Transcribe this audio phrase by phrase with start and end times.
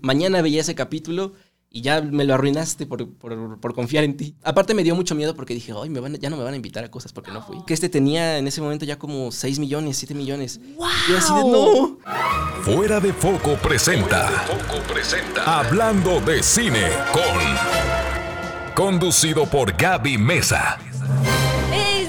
[0.00, 1.32] Mañana veía ese capítulo
[1.70, 4.36] y ya me lo arruinaste por, por, por confiar en ti.
[4.44, 6.56] Aparte me dio mucho miedo porque dije, ay, me van, ya no me van a
[6.56, 7.58] invitar a cosas porque no fui.
[7.66, 10.60] Que este tenía en ese momento ya como 6 millones, 7 millones.
[10.76, 10.86] ¡Wow!
[11.08, 11.98] Y yo así de, no.
[12.62, 14.28] Fuera de Foco presenta.
[14.46, 15.58] Foco presenta.
[15.58, 18.76] Hablando de cine con.
[18.76, 20.78] Conducido por Gaby Mesa.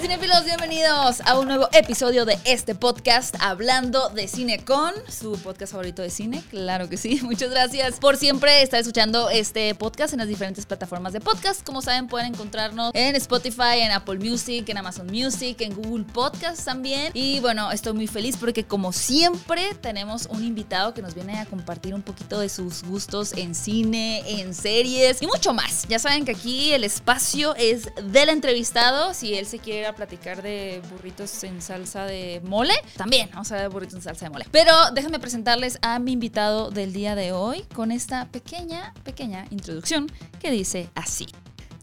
[0.09, 0.45] ¡Hey, cinefilos!
[0.45, 6.01] Bienvenidos a un nuevo episodio de este podcast Hablando de Cine con su podcast favorito
[6.01, 6.41] de cine.
[6.49, 7.19] Claro que sí.
[7.23, 11.63] Muchas gracias por siempre estar escuchando este podcast en las diferentes plataformas de podcast.
[11.63, 16.65] Como saben, pueden encontrarnos en Spotify, en Apple Music, en Amazon Music, en Google Podcasts
[16.65, 17.11] también.
[17.13, 21.45] Y bueno, estoy muy feliz porque como siempre tenemos un invitado que nos viene a
[21.45, 25.87] compartir un poquito de sus gustos en cine, en series y mucho más.
[25.87, 29.13] Ya saben que aquí el espacio es del entrevistado.
[29.13, 33.67] Si él se quiere platicar de burritos en salsa de mole, también vamos a ver
[33.67, 34.45] burritos en salsa de mole.
[34.49, 40.09] Pero déjenme presentarles a mi invitado del día de hoy con esta pequeña, pequeña introducción
[40.39, 41.27] que dice así.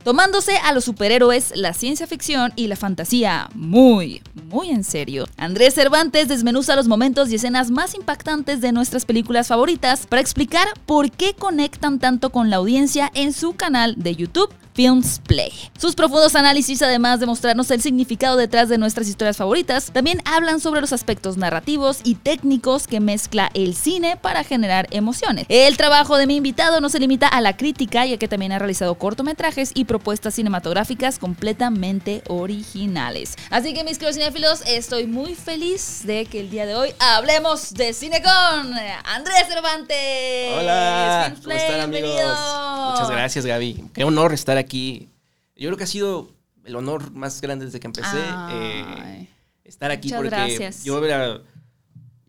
[0.07, 5.27] Tomándose a los superhéroes, la ciencia ficción y la fantasía muy, muy en serio.
[5.37, 10.69] Andrés Cervantes desmenuza los momentos y escenas más impactantes de nuestras películas favoritas para explicar
[10.87, 15.51] por qué conectan tanto con la audiencia en su canal de YouTube Films Play.
[15.79, 20.61] Sus profundos análisis, además de mostrarnos el significado detrás de nuestras historias favoritas, también hablan
[20.61, 25.47] sobre los aspectos narrativos y técnicos que mezcla el cine para generar emociones.
[25.49, 28.59] El trabajo de mi invitado no se limita a la crítica, ya que también ha
[28.59, 33.35] realizado cortometrajes y propuestas cinematográficas completamente originales.
[33.49, 37.73] Así que mis queridos cinéfilos, estoy muy feliz de que el día de hoy hablemos
[37.73, 38.75] de cine con
[39.05, 40.53] Andrés Cervantes.
[40.53, 42.11] Hola, ¿cómo están amigos?
[42.11, 42.91] bienvenido.
[42.91, 43.85] Muchas gracias Gaby.
[43.95, 45.09] Qué honor estar aquí.
[45.57, 46.31] Yo creo que ha sido
[46.67, 48.19] el honor más grande desde que empecé.
[48.51, 49.29] eh,
[49.65, 50.85] estar aquí Muchas porque gracias.
[50.85, 51.41] yo era,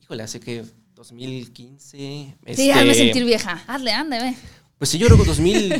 [0.01, 0.63] híjole, hace que
[0.95, 1.97] 2015.
[1.97, 3.61] Sí, este, hazme sentir vieja.
[3.67, 4.35] Hazle, ande, ve.
[4.77, 5.73] Pues sí, yo creo que 2000.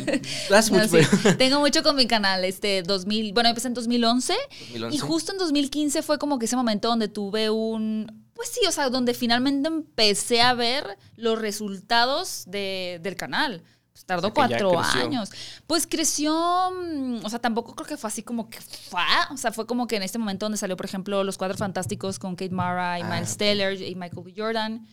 [0.54, 1.06] hace No, mucho, sí.
[1.22, 4.34] pero- Tengo mucho con mi canal, este 2000, bueno, empecé en 2011,
[4.72, 4.96] 2011.
[4.96, 8.72] y justo en 2015 fue como que ese momento donde tuve un, pues sí, o
[8.72, 10.84] sea, donde finalmente empecé a ver
[11.16, 13.62] los resultados de- del canal.
[13.92, 15.28] Pues tardó O sea, cuatro años.
[15.66, 16.32] Pues creció,
[16.72, 19.00] mm, o sea, tampoco creo que fue así como que fue,
[19.32, 22.18] o sea, fue como que en este momento donde salió, por ejemplo, Los Cuadros Fantásticos
[22.20, 23.36] con Kate Mara y Ah, Miles.
[23.36, 24.34] Teller y Michael B.
[24.36, 24.86] Jordan.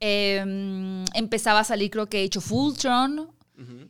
[0.00, 2.50] Eh, empezaba a salir, creo que Age of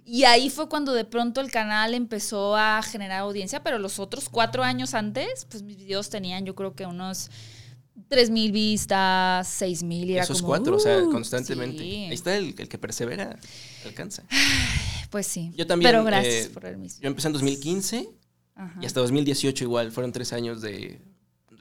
[0.05, 4.29] Y ahí fue cuando de pronto el canal empezó a generar audiencia, pero los otros
[4.29, 7.31] cuatro años antes, pues mis videos tenían yo creo que unos
[8.09, 11.79] 3.000 vistas, 6.000 y era Esos como, cuatro, o sea, "Uh", constantemente.
[11.79, 12.07] sí.
[12.07, 13.39] Ahí está el, el que persevera,
[13.85, 14.25] alcanza.
[15.11, 15.53] Pues sí.
[15.57, 18.09] Yo también, Pero gracias eh, por ver mis Yo empecé en 2015
[18.57, 18.79] Ajá.
[18.83, 19.93] y hasta 2018 igual.
[19.93, 21.01] Fueron tres años de.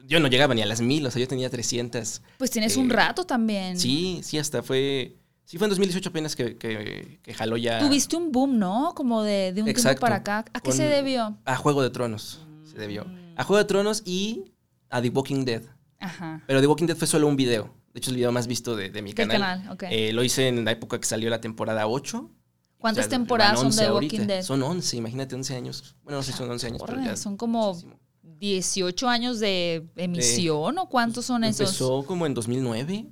[0.07, 2.21] Yo no llegaba ni a las mil, o sea, yo tenía 300.
[2.39, 3.79] Pues tienes eh, un rato también.
[3.79, 5.18] Sí, sí, hasta fue.
[5.49, 7.79] Sí, fue en 2018 apenas que, que, que jaló ya.
[7.79, 8.93] Tuviste un boom, ¿no?
[8.95, 9.99] Como de, de un tiempo Exacto.
[10.01, 10.45] para acá.
[10.53, 11.39] ¿A qué se debió?
[11.43, 13.07] A Juego de Tronos se debió.
[13.35, 14.53] A Juego de Tronos y
[14.91, 15.63] a The Walking Dead.
[15.97, 16.43] Ajá.
[16.45, 17.73] Pero The Walking Dead fue solo un video.
[17.95, 19.41] De hecho, es el video más visto de, de mi Del canal.
[19.61, 19.83] canal, ok.
[19.89, 22.29] Eh, lo hice en la época que salió la temporada 8.
[22.77, 24.13] ¿Cuántas O sea, temporadas son 11 de ahorita.
[24.17, 24.43] Walking Dead?
[24.43, 25.95] Son 11, imagínate, 11 años.
[26.03, 27.17] Bueno, no sé si son 11 años, pero Órale, ya.
[27.17, 27.99] son como muchísimo.
[28.21, 31.61] 18 años de emisión, ¿o cuántos son esos?
[31.71, 33.07] Empezó como en 2009.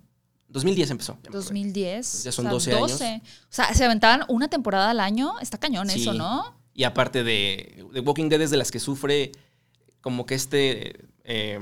[0.58, 1.14] 2010 empezó.
[1.14, 1.38] ya me acordé.
[1.46, 2.24] 2010.
[2.24, 3.24] Ya son o sea, 12 años.
[3.24, 5.40] O sea, se aventaban una temporada al año.
[5.40, 6.02] Está cañón Sí.
[6.02, 6.56] eso, ¿no?
[6.74, 9.32] Y aparte de, The Walking Dead es de las que sufre
[10.02, 11.60] como que este eh,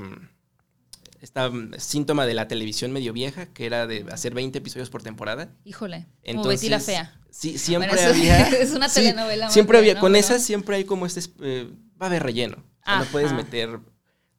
[1.20, 5.48] esta síntoma de la televisión medio vieja, que era de hacer 20 episodios por temporada.
[5.64, 6.02] Híjole.
[6.02, 7.20] como Entonces, Betty la Fea.
[7.30, 8.48] Sí, siempre Bueno, había.
[8.60, 10.00] es una sí, telenovela Siempre había, ¿no?
[10.00, 11.70] con esas siempre hay como este, eh,
[12.00, 12.58] va a haber relleno.
[12.58, 13.36] O sea, no puedes Ajá.
[13.36, 13.80] meter,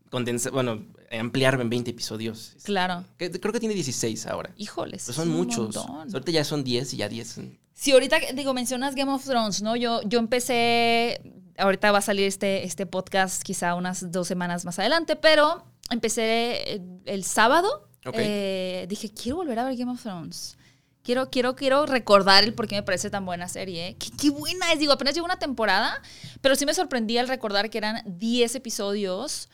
[0.10, 2.56] condensar, bueno, ampliar en 20 episodios.
[2.64, 3.06] Claro.
[3.18, 4.52] Creo que tiene 16 ahora.
[4.58, 5.04] Híjoles.
[5.06, 5.76] Pero son muchos.
[5.76, 6.14] montón.
[6.14, 7.28] Ahorita ya son 10 y ya 10.
[7.28, 9.76] son- Sí, ahorita, digo, mencionas Game of Thrones, ¿no?
[9.76, 11.22] Yo, yo empecé,
[11.58, 16.74] ahorita va a salir este, este podcast quizá unas dos semanas más adelante, pero empecé
[16.74, 17.88] el, el sábado.
[18.06, 18.16] Ok.
[18.18, 20.58] eh, dije, quiero volver a ver Game of Thrones.
[21.04, 23.90] Quiero, quiero, quiero recordar el por qué me parece tan buena serie.
[23.90, 23.96] ¿eh?
[23.98, 24.80] ¿Qué, qué buena es.
[24.80, 26.02] Digo, apenas llegó una temporada,
[26.42, 29.50] pero sí me sorprendí al recordar que eran 10 episodios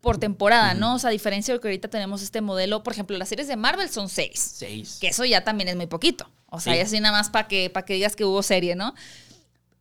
[0.00, 0.94] por temporada, ¿no?
[0.94, 3.56] O sea, a diferencia de que ahorita tenemos este modelo, por ejemplo, las series de
[3.56, 4.54] Marvel son 6.
[4.58, 4.98] 6.
[5.00, 6.30] Que eso ya también es muy poquito.
[6.48, 6.78] O sea, Sí.
[6.78, 8.94] ya así nada más para que, pa' que digas que hubo serie, ¿no?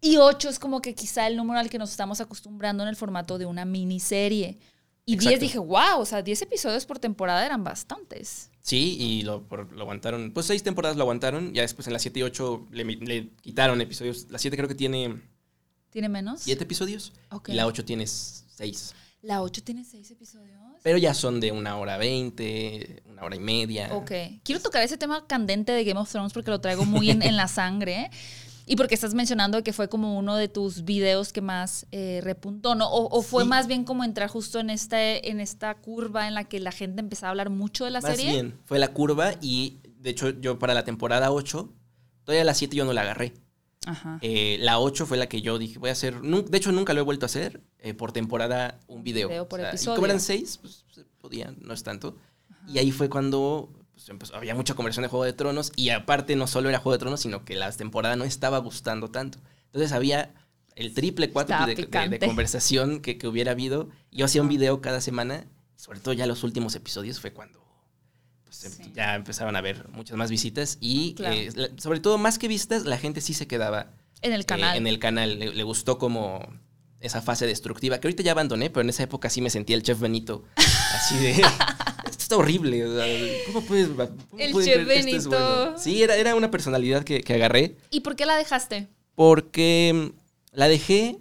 [0.02, 2.96] Y ocho es como que quizá el número al que nos estamos acostumbrando en el
[2.96, 4.58] formato de una miniserie.
[5.08, 5.42] Y 10 Exacto.
[5.42, 8.50] dije, wow, o sea, 10 episodios por temporada eran bastantes.
[8.62, 10.32] Sí, y lo, por- lo aguantaron.
[10.34, 11.54] Pues seis temporadas lo aguantaron.
[11.54, 14.26] Ya después en las 7 y 8 le, le quitaron episodios.
[14.32, 15.22] La 7 creo que tiene
[15.92, 16.42] ¿Tiene menos?
[16.42, 17.14] 7 episodios.
[17.48, 18.96] Y la 8 tiene 6.
[19.26, 20.60] La 8 tiene seis episodios.
[20.84, 23.90] Pero ya son de una hora veinte, una hora y media.
[23.94, 24.12] Ok.
[24.44, 27.36] Quiero tocar ese tema candente de Game of Thrones porque lo traigo muy en, en
[27.36, 28.12] la sangre.
[28.68, 32.74] Y porque estás mencionando que fue como uno de tus videos que más eh, repuntó,
[32.76, 32.88] ¿no?
[32.90, 33.50] O, o fue Sí.
[33.50, 37.00] más bien como entrar justo en, este, en esta curva en la que la gente
[37.00, 38.32] empezaba a hablar mucho de la Más serie.
[38.32, 41.72] bien, fue la curva y de hecho yo para la temporada 8,
[42.24, 43.34] todavía la 7 yo no la agarré.
[43.86, 44.20] Ajá.
[44.22, 47.02] Eh, la 8 fue la que yo dije, voy a hacer, de hecho nunca lo
[47.02, 49.28] he vuelto a hacer, eh, por temporada un video.
[49.30, 49.96] video por y episodio.
[49.96, 52.16] como eran 6, pues se podía, no es tanto.
[52.68, 56.36] Y ahí fue cuando pues, empezó- había mucha conversión de Juego de Tronos y aparte
[56.36, 59.40] no solo era Juego de Tronos, sino que la temporada no estaba gustando tanto.
[59.68, 60.34] Entonces había
[60.76, 63.90] el triple, cuatro de, de- de conversación que, que hubiera habido.
[64.12, 65.46] Yo hacía un video cada semana,
[65.76, 67.65] sobre todo ya los últimos episodios fue cuando
[68.46, 68.92] pues, em- Sí.
[68.96, 71.36] ya empezaban a haber muchas más visitas y Claro.
[71.36, 74.78] eh, sobre todo más que vistas, la gente sí se quedaba En el eh, canal.
[74.78, 75.38] en el canal.
[75.40, 76.48] Le, le gustó como
[77.02, 79.84] esa fase destructiva, que ahorita ya abandoné, pero en esa época sí me sentía el
[79.84, 80.44] chef Benito.
[80.56, 81.32] Así de.
[82.06, 82.86] Esto está horrible.
[82.86, 83.06] o sea,
[83.48, 83.88] ¿Cómo puedes.?
[83.90, 84.02] cómo
[84.40, 85.56] El pueden chef creer que esto es Benito.
[85.66, 85.78] bueno?
[85.78, 88.88] Sí, era, era una personalidad que, que agarré ¿Y por qué la dejaste?
[89.16, 91.18] porque mm, la dejé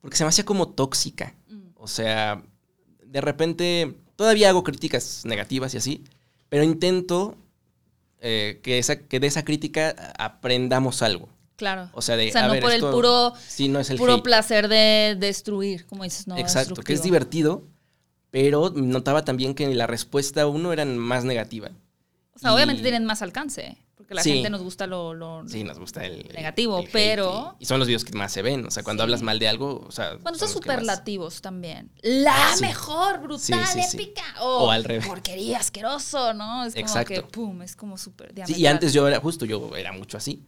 [0.00, 1.34] porque se me hacía como tóxica.
[1.48, 1.60] Mm.
[1.76, 2.42] O sea,
[3.04, 6.04] de repente todavía hago críticas negativas y así,
[6.50, 7.36] pero intento
[8.20, 11.30] eh, que, esa, que de esa crítica aprendamos algo.
[11.56, 11.88] Claro.
[11.94, 13.96] O sea, de, O sea, a no ver, por el puro, sí, no es el
[13.98, 14.22] puro hate.
[14.22, 16.36] placer de destruir, como dices, no.
[16.36, 17.64] Exacto, que es divertido,
[18.30, 21.70] pero notaba también que la respuesta uno era más negativa.
[22.34, 23.76] O sea, Y- obviamente tienen más alcance,
[24.10, 24.32] porque la Sí.
[24.34, 25.14] gente nos gusta lo...
[25.14, 26.26] lo- Sí, nos gusta el...
[26.28, 28.66] el- Negativo, el pero- Y, y son los videos que más se ven.
[28.66, 29.04] O sea, cuando Sí.
[29.04, 30.18] hablas mal de algo, o sea...
[30.18, 31.92] Cuando son son los que más- superlativos también.
[32.02, 32.62] La Sí.
[32.62, 33.62] mejor, brutal,
[33.94, 34.22] épica.
[34.40, 35.06] O, O al revés.
[35.06, 36.64] Porquería, asqueroso, ¿no?
[36.64, 37.14] Es como Exacto.
[37.14, 40.44] que, pum, es como súper Sí, y antes yo era justo, yo era mucho así.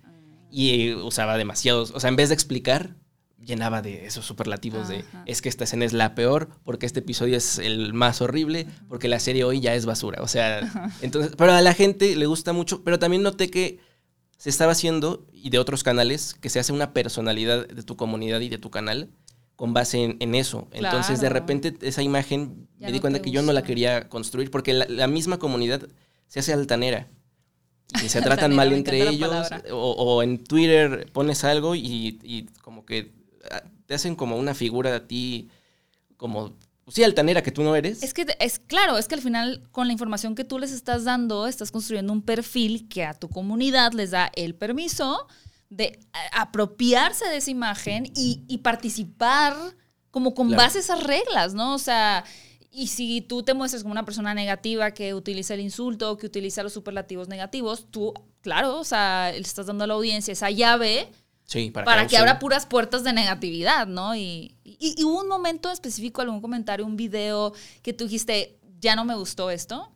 [0.50, 2.96] Y eh, usaba demasiados, o sea, en vez de explicar,
[3.44, 7.36] llenaba de esos superlativos de, es que esta escena es la peor, porque este episodio
[7.36, 10.22] es el más horrible, porque la serie hoy ya es basura.
[10.22, 13.80] O sea, entonces, pero a la gente le gusta mucho, pero también noté que
[14.36, 18.40] se estaba haciendo, y de otros canales, que se hace una personalidad de tu comunidad
[18.40, 19.10] y de tu canal
[19.56, 20.68] con base en, en eso.
[20.72, 24.50] Entonces, de repente, esa imagen, Ya me di cuenta que yo no la quería construir,
[24.50, 25.88] porque la, la misma comunidad
[26.26, 27.08] se hace altanera.
[28.02, 29.48] Y se tratan mal entre ellos.
[29.70, 33.21] O, o en Twitter pones algo y, y como que
[33.92, 35.50] te hacen como una figura a ti,
[36.16, 36.54] como,
[36.86, 38.02] pues sí, altanera que tú no eres.
[38.02, 41.04] Es que es claro, es que al final con la información que tú les estás
[41.04, 45.26] dando, estás construyendo un perfil que a tu comunidad les da el permiso
[45.68, 49.54] de a- apropiarse de esa imagen y, y participar
[50.10, 50.62] como con Claro.
[50.62, 51.74] base a esas reglas, ¿no?
[51.74, 52.24] O sea,
[52.70, 56.62] y si tú te muestras como una persona negativa que utiliza el insulto, que utiliza
[56.62, 61.10] los superlativos negativos, tú, claro, o sea, le estás dando a la audiencia esa llave
[61.52, 64.14] sí, para, para, que abra puras puertas de negatividad, ¿no?
[64.16, 67.52] Y, y- y hubo un momento específico, algún comentario, un video
[67.82, 69.92] que tú dijiste, ya no me gustó esto,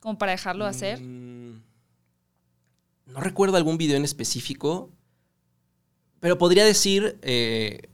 [0.00, 1.00] como para dejarlo de hacer.
[1.00, 1.62] Mm,
[3.06, 4.90] No recuerdo algún video en específico,
[6.20, 7.88] pero podría decir, eh,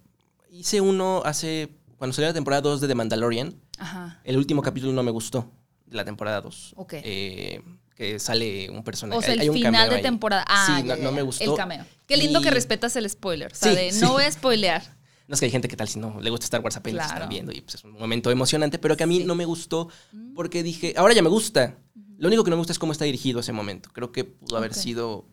[0.51, 4.21] hice uno hace, cuando salió la temporada 2 de The Mandalorian, Ajá.
[4.25, 5.51] el último capítulo no me gustó,
[5.95, 6.73] la temporada 2.
[6.77, 6.95] Ok.
[6.97, 7.63] Eh,
[7.95, 9.19] que sale un personaje.
[9.19, 10.03] O sea, el hay un final de ahí.
[10.03, 10.45] temporada.
[10.49, 11.23] Ah, sí, ya, no, ya, no me ya.
[11.23, 11.45] gustó.
[11.45, 11.85] El cameo.
[12.07, 13.53] Qué lindo que respetas el spoiler.
[13.53, 14.01] O sea, Sí, de sí.
[14.01, 14.83] no voy a spoilear.
[15.29, 17.15] No es que hay gente que tal si no le gusta Star Wars apenas Claro.
[17.21, 19.25] están viendo y pues, es un momento emocionante, pero que a mí Sí.
[19.25, 19.89] no me gustó
[20.35, 21.79] porque dije, ahora ya me gusta.
[22.19, 23.89] Lo único que no me gusta es cómo está dirigido ese momento.
[23.93, 25.27] Creo que pudo haber sido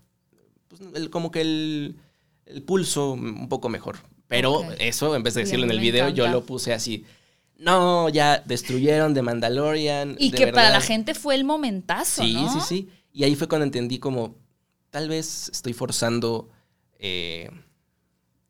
[0.69, 1.95] pues, el- como que el,
[2.45, 3.97] el pulso un poco mejor.
[4.27, 7.03] Pero eso, en vez de decirlo en el video, yo lo puse así.
[7.61, 10.15] No, ya destruyeron de Mandalorian.
[10.19, 10.87] Y de que para la verdad".
[10.87, 12.51] gente fue el momentazo, Sí, ¿no?
[12.53, 12.89] sí, sí.
[13.13, 14.35] Y ahí fue cuando entendí como,
[14.89, 16.49] tal vez estoy forzando
[16.99, 17.49] eh,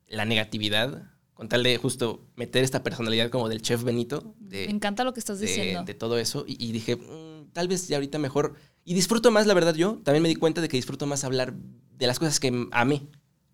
[0.08, 1.04] la negatividad
[1.34, 5.12] con tal de justo meter esta personalidad como del chef Benito, de, Me encanta lo
[5.12, 5.82] que estás de- diciendo.
[5.84, 6.44] de todo eso.
[6.46, 8.54] Y, y dije, "Mm, tal vez ya ahorita mejor.
[8.84, 10.00] Y disfruto más, la verdad, yo.
[10.04, 11.54] También me di cuenta de que disfruto más hablar
[11.98, 13.02] de las cosas que amé.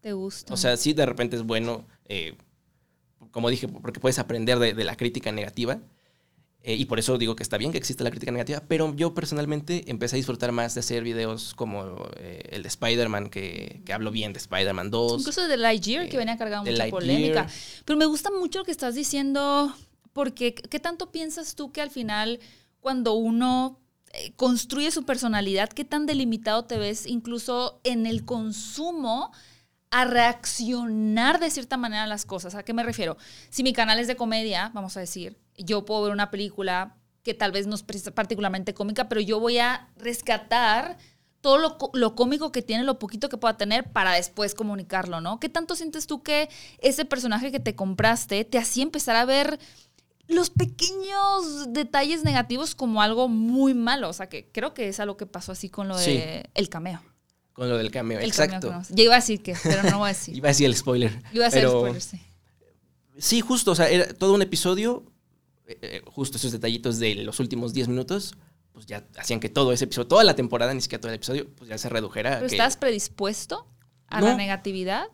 [0.00, 0.52] Te gusta.
[0.52, 2.36] O sea, sí, de repente es bueno, eh,
[3.30, 5.78] como dije, porque puedes aprender de, de la crítica negativa.
[6.62, 9.14] eh, y por eso digo que está bien que exista la crítica negativa, pero yo
[9.14, 13.92] personalmente empecé a disfrutar más de hacer videos como eh, el de Spider-Man, que, que
[13.92, 15.20] hablo bien de Spider-Man 2.
[15.20, 16.90] Incluso de Lightyear, eh, que venía cargado mucha Lightyear.
[16.90, 17.46] polémica.
[17.84, 19.72] Pero me gusta mucho lo que estás diciendo,
[20.12, 22.40] porque ¿qué tanto piensas tú que al final,
[22.80, 23.78] cuando uno
[24.12, 29.30] eh, construye su personalidad, qué tan delimitado te ves incluso en el consumo
[29.90, 32.54] a reaccionar de cierta manera a las cosas?
[32.54, 33.16] ¿A qué me refiero?
[33.50, 37.34] Si mi canal es de comedia, vamos a decir, yo puedo ver una película que
[37.34, 37.82] tal vez no es
[38.14, 40.96] particularmente cómica, pero yo voy a rescatar
[41.40, 45.38] todo lo, lo cómico que tiene, lo poquito que pueda tener para después comunicarlo, ¿no?
[45.38, 49.58] ¿Qué tanto sientes tú que ese personaje que te compraste te hacía empezar a ver
[50.28, 54.10] los pequeños detalles negativos como algo muy malo.
[54.10, 56.04] O sea, que creo que es algo que pasó así con lo de
[56.44, 56.50] Sí.
[56.54, 57.00] el cameo.
[57.58, 58.68] Con lo del cameo, El exacto.
[58.68, 60.34] cameo Yo iba a decir que, pero no voy a decir.
[60.36, 61.20] Iba a decir el spoiler.
[61.32, 62.20] Iba a hacer pero- spoilers, sí.
[63.18, 65.02] Sí, justo, o sea, era todo un episodio,
[65.66, 68.36] eh, eh, justo esos detallitos de los últimos 10 minutos,
[68.72, 71.52] pues ya hacían que todo ese episodio, toda la temporada, ni siquiera todo el episodio,
[71.56, 72.36] pues ya se redujera.
[72.36, 73.66] ¿Pero que- estás predispuesto
[74.06, 74.28] a No.
[74.28, 75.06] la negatividad?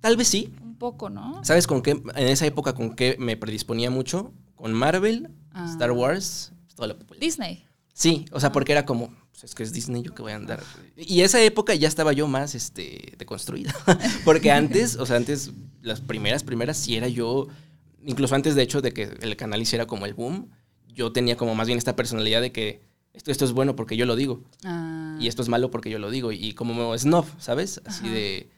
[0.00, 0.54] Tal vez sí.
[0.62, 1.44] Un poco, ¿no?
[1.44, 1.90] ¿Sabes con qué?
[2.14, 4.32] En esa época con qué me predisponía mucho?
[4.54, 5.66] Con Marvel, Ah.
[5.70, 7.20] Star Wars, todo lo popular.
[7.20, 7.64] Disney.
[7.92, 10.36] Sí, o sea, porque era como, pues es que es Disney, yo que voy a
[10.36, 10.62] andar.
[10.96, 13.74] Y esa época ya estaba yo más este, deconstruida.
[14.24, 17.48] porque antes, o sea, antes, las primeras, primeras, sí era yo,
[18.04, 20.50] incluso antes de hecho de que el canal hiciera como el boom,
[20.86, 22.82] yo tenía como más bien esta personalidad de que
[23.14, 24.42] esto, esto es bueno porque yo lo digo.
[24.64, 25.16] Ah.
[25.18, 26.32] Y esto es malo porque yo lo digo.
[26.32, 27.80] Y como snob, ¿sabes?
[27.84, 28.14] Así Ajá.
[28.14, 28.50] de.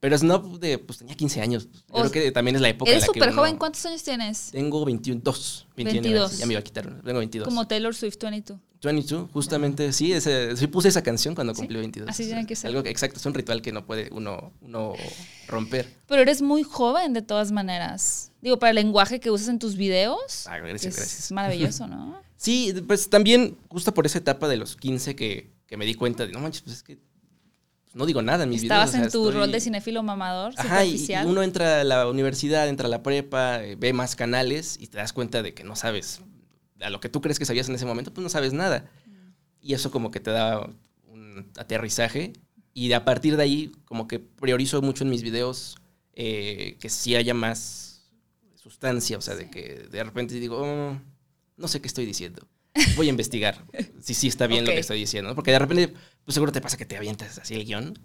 [0.00, 1.68] Pero snob de, pues tenía 15 años.
[1.72, 3.58] Yo O creo que también es la época Eres súper joven.
[3.58, 4.50] ¿Cuántos años tienes?
[4.50, 5.20] Tengo 21,
[5.76, 6.38] 21 22.
[6.38, 6.86] Ya me iba a quitar.
[6.86, 7.02] uno.
[7.02, 7.46] Tengo 22.
[7.46, 8.58] Como Taylor Swift 22.
[8.82, 12.08] 22, justamente, sí, ese, sí puse esa canción cuando Sí, cumplí 22.
[12.08, 12.68] así tiene que ser.
[12.68, 14.94] Algo que, exacto, es un ritual que no puede uno, uno
[15.48, 15.92] romper.
[16.06, 18.32] Pero eres muy joven de todas maneras.
[18.40, 20.46] Digo, para el lenguaje que usas en tus videos.
[20.46, 21.32] Ah, gracias, es gracias.
[21.32, 22.20] maravilloso, ¿no?
[22.36, 26.26] Sí, pues también, justo por esa etapa de los 15 que, que me di cuenta
[26.26, 26.98] de, no manches, pues es que
[27.92, 28.94] no digo nada en mis Estabas videos.
[28.94, 32.08] o en sea, tu estoy- rol de cinéfilo mamador, Ajá, y- uno entra a la
[32.08, 35.64] universidad, entra a la prepa, eh, ve más canales y te das cuenta de que
[35.64, 36.20] no sabes,
[36.80, 38.90] a lo que tú crees que sabías en ese momento, pues no sabes nada.
[39.60, 40.68] Y eso como que te da
[41.06, 42.32] un aterrizaje
[42.72, 45.76] y a partir de ahí como que priorizo mucho en mis videos
[46.14, 48.10] eh, que sí haya más
[48.54, 51.00] sustancia, o sea, de que de repente digo, "Oh,
[51.56, 52.46] no sé qué estoy diciendo.
[52.96, 53.64] Voy a investigar
[54.00, 55.34] si sí está bien lo que estoy diciendo, ¿no?
[55.34, 55.94] Porque de repente,
[56.24, 57.98] pues seguro te pasa que te avientas así el guion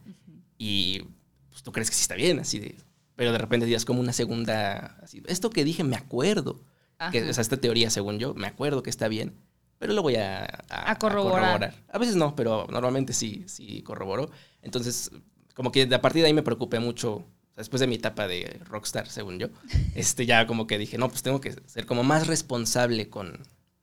[0.57, 1.01] y
[1.49, 2.75] pues tú crees que sí está bien, así de...
[3.15, 4.97] Pero de repente digas como una segunda...
[5.01, 6.61] Así, esto que dije me acuerdo.
[7.11, 9.33] Que, o sea, esta teoría, según yo, me acuerdo que está bien.
[9.77, 11.73] Pero lo voy a, a- A corroborar.
[11.91, 14.31] A veces no, pero normalmente sí, sí corroboró.
[14.61, 15.11] Entonces,
[15.53, 17.25] como que a partir de ahí me preocupé mucho.
[17.57, 19.47] Después de mi etapa de rockstar, según yo,
[19.95, 23.39] este ya como que dije, no, pues tengo que ser como más responsable con,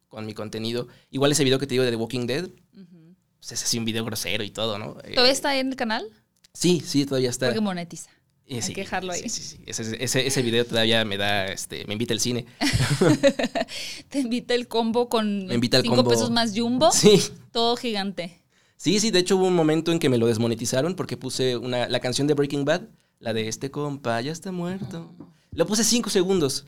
[0.08, 0.88] con mi contenido.
[1.10, 3.14] Igual ese video que te digo de The Walking Dead, Ujú.
[3.38, 4.98] pues es así un video grosero y todo, ¿no?
[5.04, 6.04] Eh, ¿Todavía está ahí en el canal?
[6.52, 7.46] Sí, sí, todavía está.
[7.46, 8.10] Porque monetiza.
[8.46, 9.22] Eh, hay sí, que dejarlo ahí.
[9.22, 9.58] Sí, sí, sí.
[9.66, 12.44] Ese, ese, ese video todavía me da, este, me invita al cine.
[14.08, 16.10] Te invita el combo con Me invita el cinco combo.
[16.10, 16.90] pesos más jumbo.
[16.92, 17.20] Sí,
[17.52, 18.42] Todo gigante.
[18.76, 19.10] sí, sí.
[19.10, 22.26] De hecho hubo un momento en que me lo desmonetizaron porque puse una, la canción
[22.26, 22.82] de Breaking Bad,
[23.20, 25.14] la de este compa ya está muerto.
[25.52, 26.66] Lo puse cinco segundos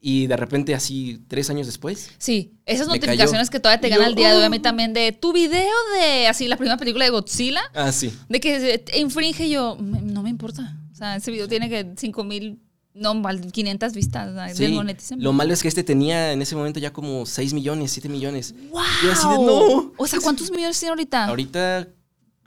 [0.00, 2.10] y de repente así tres años después.
[2.18, 3.50] Sí, esas notificaciones cayó.
[3.50, 4.62] que todavía te ganan el día de hoy a mí "Oh".
[4.62, 8.12] también de tu video de así la primera película de Godzilla, Ah, sí.
[8.28, 10.76] de que infringe yo, "Me- no me importa.
[10.96, 12.58] O sea, ese video tiene que 5 mil,
[12.94, 14.56] no, mal, 500 vistas.
[14.56, 14.74] Sí.
[15.18, 18.54] Lo malo es que este tenía en ese momento ya como 6 millones, 7 millones.
[18.70, 18.82] ¡Wow!
[19.04, 19.92] Yo así de, "No".
[19.98, 21.26] O sea, ¿cuántos millones tiene ahorita?
[21.26, 21.88] Ahorita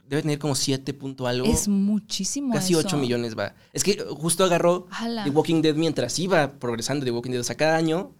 [0.08, 1.46] debe tener como 7 punto algo.
[1.46, 2.80] Es muchísimo Casi eso.
[2.84, 3.54] 8 millones va.
[3.72, 5.22] Es que justo agarró Ala.
[5.22, 7.40] The Walking Dead mientras iba progresando The Walking Dead.
[7.42, 8.16] O sea, cada año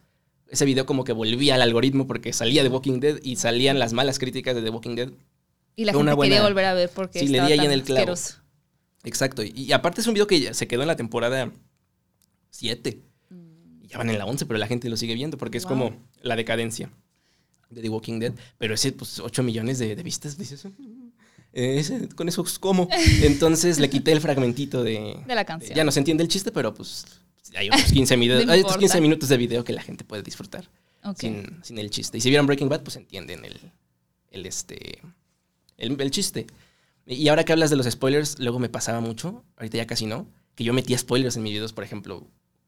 [0.46, 3.92] ese video como que volvía al algoritmo porque salía The Walking Dead y salían las
[3.94, 5.10] malas críticas de The Walking Dead.
[5.74, 7.52] Y la Fue gente una quería buena- volver a ver porque Sí, le estaba di
[7.54, 8.12] ahí tan en el clavo.
[8.12, 8.39] asqueroso.
[9.04, 9.42] Exacto.
[9.42, 11.52] Y, y aparte es un video que ya se quedó en la temporada
[12.50, 13.00] 7.
[13.82, 15.70] Y ya van en la 11, pero la gente lo sigue viendo porque es Wow.
[15.70, 16.90] como la decadencia
[17.70, 18.32] de The Walking Dead.
[18.58, 20.64] Pero ese, pues, 8 millones de, de vistas, dices,
[21.52, 22.88] eh, ese- con eso, ¿cómo?
[23.22, 25.16] Entonces le quité el fragmentito de...
[25.26, 25.74] De la canción.
[25.74, 27.04] Ya no se entiende el chiste, pero pues
[27.56, 28.78] hay otros 15, videos- No hay otros importa.
[28.80, 30.68] 15 minutos de video que la gente puede disfrutar
[31.16, 32.18] sin, sin el chiste.
[32.18, 33.58] Y si vieron Breaking Bad, pues entienden el,
[34.30, 35.00] el, este,
[35.78, 36.46] el, el chiste.
[37.12, 40.26] Y ahora que hablas de los spoilers, luego me pasaba mucho, ahorita ya casi no,
[40.54, 42.26] que yo metía spoilers en mis videos, por ejemplo,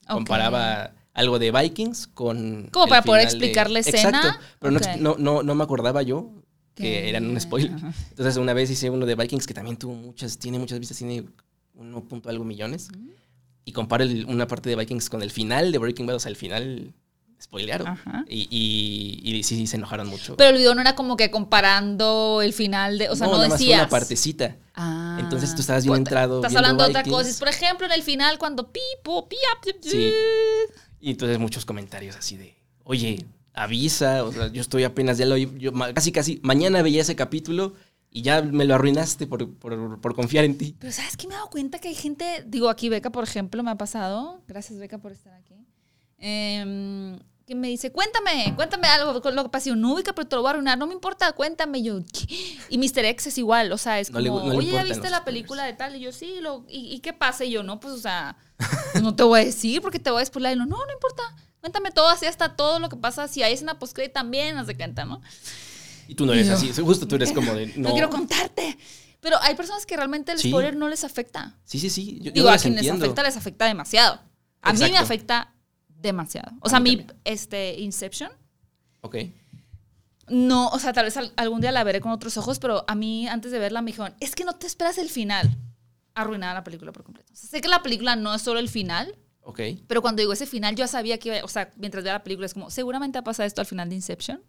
[0.08, 2.68] comparaba algo de Vikings con...
[2.72, 4.18] Como para poder final de- explicar la escena.
[4.18, 4.86] Exacto, pero no Ok.
[4.86, 6.32] ex- no, no, no me acordaba yo
[6.74, 7.72] que eran un spoiler.
[7.72, 7.92] Ajá.
[8.10, 11.24] Entonces una vez hice uno de Vikings que también tuvo muchas, tiene muchas vistas, tiene
[11.74, 12.88] 1 punto algo millones.
[13.64, 16.30] Y comparo el- una parte de Vikings con el final de Breaking Bad, o sea,
[16.30, 16.94] el final
[17.42, 17.98] spoilearon.
[18.28, 20.36] Y, y, y sí, sí, se enojaron mucho.
[20.36, 23.08] Pero el video no era como que comparando el final de.
[23.10, 23.80] O sea, no, nada más fue decías.
[23.80, 24.56] una partecita.
[24.74, 25.18] Ah.
[25.20, 26.36] Entonces tú estabas bien entrado.
[26.36, 27.38] Estás hablando de otra cosa.
[27.38, 30.12] Por ejemplo, en el final, cuando pipo, pia, pi- pi- Sí.
[31.00, 35.36] Y entonces muchos comentarios así de, oye, avisa, o sea, yo estoy apenas, ya lo,
[35.36, 37.74] yo casi casi, mañana veía ese capítulo
[38.08, 40.76] y ya me lo arruinaste por, por, por confiar en ti.
[40.78, 41.26] Pero ¿sabes qué?
[41.26, 42.44] Me he dado cuenta que hay gente.
[42.46, 44.40] Digo, aquí Beca, por ejemplo, me ha pasado.
[44.46, 45.54] Gracias, Beca, por estar aquí.
[46.18, 49.74] em, que me dice, cuéntame, cuéntame algo lo que pasó.
[49.76, 50.78] No, ubica, pero te lo voy a arruinar.
[50.78, 51.78] No me importa, cuéntame.
[51.78, 52.58] Y yo, ¿qué?
[52.68, 53.04] Y Mr.
[53.06, 53.72] X es igual.
[53.72, 55.24] O sea, es No como, le- no oye, ¿ya viste la spoilers.
[55.24, 55.96] película de tal?
[55.96, 56.36] Y yo, sí.
[56.40, 57.44] Lo, y, ¿Y qué pasa?
[57.44, 58.36] Y yo, no, pues, o sea,
[58.92, 60.56] pues, no te voy a decir porque te voy a spoiler.
[60.56, 61.22] Y yo, no, no importa.
[61.60, 63.28] Cuéntame todo, así hasta todo lo que pasa.
[63.28, 65.20] Si hay escena post también, haz de cuenta, ¿no?
[66.08, 66.72] Y tú no eres yo- así.
[66.72, 67.68] Justo tú eres como de.
[67.76, 67.92] No, No.
[67.92, 68.76] quiero contarte.
[69.20, 70.48] Pero hay personas que realmente el Sí.
[70.48, 71.56] spoiler no les afecta.
[71.64, 72.18] Sí, sí, sí.
[72.20, 73.04] Yo, Digo, no a quienes entiendo.
[73.04, 74.20] afecta les afecta demasiado.
[74.62, 75.51] A mí me afecta
[76.02, 76.50] demasiado.
[76.60, 77.06] O sea, también.
[77.24, 78.30] este, Inception,
[79.00, 79.16] Ok.
[80.28, 82.94] no, o sea, tal vez al- algún día la veré con otros ojos, pero a
[82.94, 85.58] mí antes de verla me dijeron, es que no te esperas el final.
[86.14, 87.32] Arruinada la película por completo.
[87.32, 89.60] O sea, sé que la película no es solo el final, Ok.
[89.86, 92.46] pero cuando digo ese final, yo sabía que iba, o sea, mientras veía la película
[92.46, 94.42] es como, seguramente va a pasar esto al final de Inception.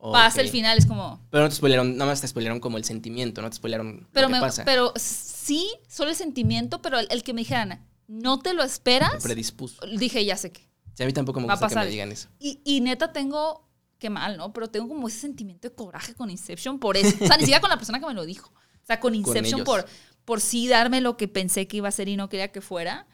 [0.00, 2.82] Pasa el final, es como, Pero no te spoilearon, nada más te spoilearon como el
[2.82, 4.64] sentimiento, no te spoilearon pero, lo que me, pasa.
[4.64, 9.22] pero sí, solo el sentimiento, pero el, el que me dijeran, no te lo esperas,
[9.22, 9.80] predispuso.
[9.86, 10.68] dije, ya sé que.
[10.94, 12.28] Sí, a mí tampoco me Va a gusta que me digan eso.
[12.38, 13.68] Y, y neta tengo,
[13.98, 14.52] qué mal, ¿no?
[14.52, 17.16] Pero tengo como ese sentimiento de coraje con Inception por eso.
[17.22, 18.50] O sea, ni siquiera con la persona que me lo dijo.
[18.50, 19.86] O sea, con Inception por,
[20.24, 23.06] por sí darme lo que pensé que iba a ser y no quería que fuera.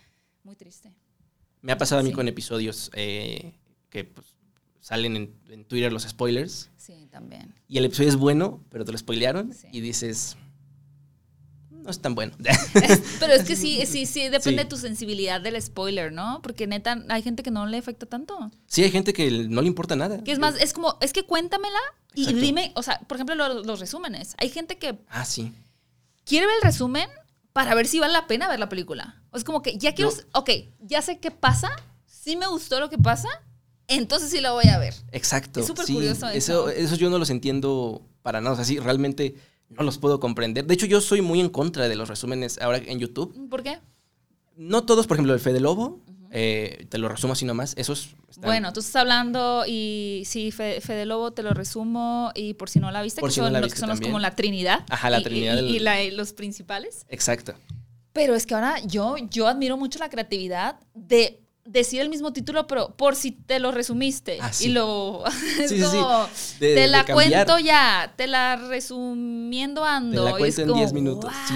[0.43, 0.93] Muy triste.
[1.61, 2.15] Me ha pasado a mí Sí.
[2.17, 3.59] con episodios eh,
[3.91, 4.27] que pues,
[4.81, 7.55] salen en, en Twitter los spoilers Sí, también.
[7.69, 9.67] y el episodio es bueno, pero te lo spoilearon Sí.
[9.73, 10.37] y dices,
[11.89, 12.33] no es tan bueno.
[13.19, 14.55] Pero es que sí, sí, sí, depende Sí.
[14.57, 16.41] de tu sensibilidad del spoiler, ¿no?
[16.43, 18.51] Porque neta, hay gente que no le afecta tanto.
[18.67, 20.23] sí, hay gente que no le importa nada.
[20.23, 21.79] Que es más, es como, es que cuéntamela
[22.15, 22.41] y Exacto.
[22.43, 24.35] dime, o sea, por ejemplo, lo- los resúmenes.
[24.39, 25.55] Hay gente que Ah, sí.
[26.27, 27.09] quiere ver el resumen
[27.55, 29.23] para ver si vale la pena ver la película.
[29.31, 30.41] O es como que ya quiero, No.
[30.41, 31.71] ok, ya sé qué pasa,
[32.07, 33.29] sí me gustó lo que pasa,
[33.87, 34.95] entonces sí lo voy a ver.
[35.13, 35.61] Exacto.
[35.61, 36.67] Es súper sí, curioso eso.
[36.67, 36.69] eso.
[36.69, 38.53] Eso yo no los entiendo para nada.
[38.53, 39.35] O sea, sí, realmente
[39.71, 40.67] no los puedo comprender.
[40.67, 43.49] De hecho, yo soy muy en contra de los resúmenes ahora en YouTube.
[43.49, 43.79] ¿Por qué?
[44.57, 47.75] No todos, por ejemplo, el Fede Lobo, eh, te lo resumo así nomás.
[47.77, 52.55] Esos están- Bueno, tú estás hablando y sí, Fe- Fede Lobo, te lo resumo y
[52.55, 53.89] por si no la viste, Por que si no son, la lo que viste son
[53.91, 54.85] los, como la Trinidad.
[54.91, 57.07] Ajá, la y- Trinidad Y, del- y la- los principales.
[57.09, 57.55] Exacto.
[58.13, 62.67] Pero es que ahora yo, yo admiro mucho la creatividad de decir el mismo título,
[62.67, 64.39] pero por si te lo resumiste.
[64.41, 64.67] Ah, sí.
[64.67, 65.23] Y lo.
[65.69, 65.77] Sí,
[66.61, 70.25] De- te la cuento ya, te la resumiendo Te ando.
[70.25, 71.33] la y es cuento en como, 10 minutos.
[71.47, 71.55] Sí.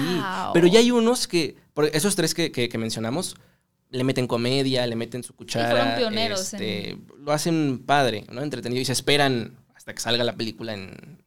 [0.53, 3.35] Pero ya hay unos que, por esos tres que, que- que mencionamos,
[3.89, 5.69] le meten comedia, le meten su cuchara.
[5.69, 8.41] fueron pioneros este, Lo hacen padre, ¿no?
[8.41, 8.81] Entretenido.
[8.81, 11.22] Y se esperan hasta que salga la película en,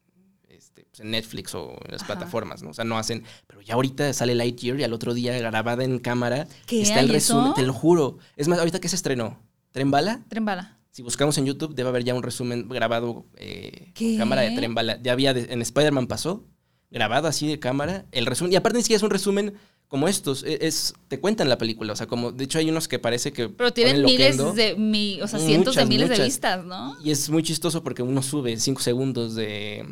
[1.00, 2.14] en Netflix o en las Ajá.
[2.14, 2.70] plataformas, ¿no?
[2.70, 3.24] O sea, no hacen.
[3.46, 6.46] Pero ya ahorita sale Lightyear y al otro día grabada en cámara.
[6.66, 6.82] ¿Qué?
[6.82, 8.18] Está el ¿Hay resumen, te lo juro.
[8.36, 9.38] Es más, ahorita que se estrenó.
[9.72, 10.24] ¿Tren Bala?
[10.28, 10.78] Tren bala.
[10.90, 14.98] Si buscamos en YouTube, debe haber ya un resumen grabado eh, cámara de tren bala.
[15.02, 16.46] Ya había, de- en Spider-Man pasó,
[16.90, 18.52] grabado así de cámara, el resumen.
[18.54, 19.52] Y aparte ni siquiera es un resumen
[19.88, 21.92] como estos, e- es, te cuentan la película.
[21.92, 24.74] O sea, como, de hecho hay unos que parece que Pero tienen miles loquendo, de,
[24.76, 26.96] mi, o sea, cientos de Muchas, miles de vistas, ¿no?
[27.04, 29.84] Y es muy chistoso porque uno sube cinco segundos de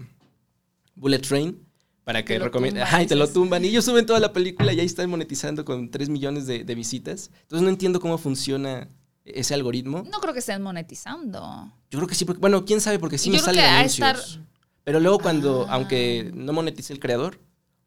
[0.94, 1.58] Bullet Train
[2.04, 2.80] para que Te lo recomiende.
[2.80, 3.64] tumban, Ajá, y te lo tumban.
[3.64, 6.74] Y ellos suben toda la película y ahí están monetizando con 3 millones de, de
[6.74, 7.30] visitas.
[7.42, 8.88] Entonces no entiendo cómo funciona
[9.24, 10.04] ese algoritmo.
[10.10, 11.72] No creo que estén monetizando.
[11.90, 14.06] Yo creo que sí, porque, bueno, quién sabe, porque sí Yo me salen anuncios.
[14.08, 14.44] estar-
[14.84, 15.74] Pero luego cuando, Ah.
[15.76, 17.40] aunque no monetice el creador,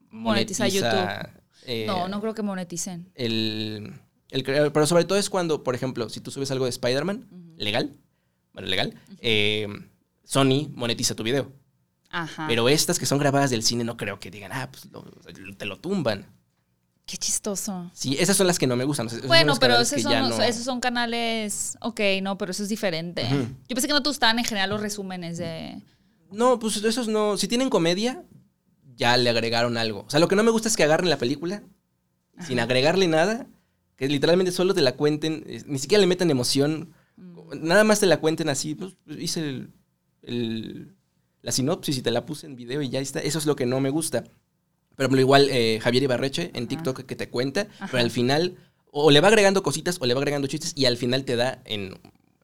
[0.10, 1.30] Monetiza YouTube.
[1.68, 3.12] eh, no, no creo que moneticen.
[3.14, 3.94] El,
[4.32, 4.74] el creador.
[4.74, 7.96] Pero sobre todo es cuando, por ejemplo, si tú subes algo de Spider-Man, legal,
[8.54, 9.68] bueno, legal, eh,
[10.24, 11.52] Sony monetiza tu video.
[12.10, 12.46] Ajá.
[12.48, 15.04] Pero estas que son grabadas del cine no creo que digan, ah, pues lo-
[15.56, 16.26] te lo tumban.
[17.06, 17.90] Qué chistoso.
[17.94, 19.08] Sí, esas son las que no me gustan.
[19.08, 21.78] esos Bueno, pero esos son, no- esos son canales.
[21.82, 23.24] Ok, no, pero eso es diferente.
[23.70, 25.82] Yo pensé que no te gustaban en general los resúmenes de.
[26.32, 27.38] No, pues esos no.
[27.38, 28.24] Si tienen comedia,
[28.98, 30.04] ya le agregaron algo.
[30.06, 31.64] O sea, lo que no me gusta es que agarren la película
[32.46, 33.48] sin agregarle nada,
[33.96, 37.66] que literalmente solo te la cuenten, ni siquiera le metan emoción, Mm.
[37.68, 38.76] nada más te la cuenten así.
[38.76, 39.72] Pues, hice el-
[40.24, 40.97] el-
[41.48, 43.22] la sinopsis y te la puse en video y ya está.
[43.22, 44.26] Eso es lo que no me gusta.
[44.98, 47.88] Pero igual eh, Javier Ibarreche en TikTok que te cuenta, Ajá.
[47.90, 48.58] pero al final
[48.92, 51.62] o le va agregando cositas o le va agregando chistes y al final te da
[51.64, 51.98] en,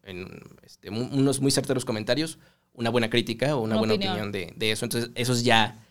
[0.04, 2.40] en, este, unos muy certeros comentarios
[2.72, 4.14] una buena crítica o una, Una buena opinión.
[4.14, 4.86] opinión, de, de eso.
[4.86, 5.86] Entonces, esos ya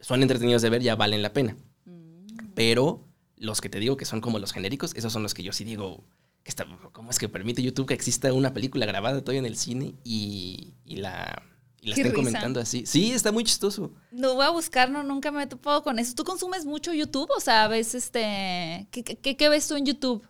[0.00, 1.56] son entretenidos de ver, ya valen la pena.
[1.86, 2.52] Mm.
[2.54, 3.02] Pero
[3.38, 5.64] los que te digo que son como los genéricos, esos son los que yo sí
[5.64, 6.04] digo,
[6.42, 9.56] que está, ¿cómo es que permite YouTube que exista una película grabada todavía en el
[9.56, 11.42] cine y, y la,
[11.80, 12.14] y la Qué risa.
[12.14, 12.84] comentando así?
[12.86, 13.92] Sí, está muy chistoso.
[14.10, 16.14] No voy a buscar, no, nunca me he topado con eso.
[16.14, 17.28] ¿Tú consumes mucho YouTube?
[17.36, 18.86] O sea, ves este.
[18.90, 20.22] ¿Qué, qué, qué ves tú en YouTube?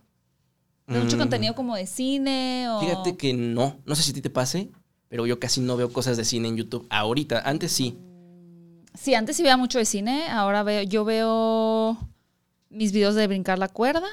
[0.87, 2.67] ¿Ves mucho Mm, contenido como de cine?
[2.71, 2.81] O...
[2.81, 4.71] Fíjate que no, no sé si a ti te pase,
[5.09, 7.41] pero yo casi no veo cosas de cine en YouTube ahorita.
[7.41, 7.99] Antes sí.
[8.95, 10.29] Sí, antes sí veía mucho de cine.
[10.29, 11.99] Ahora veo, yo veo
[12.71, 14.07] mis videos de brincar la cuerda.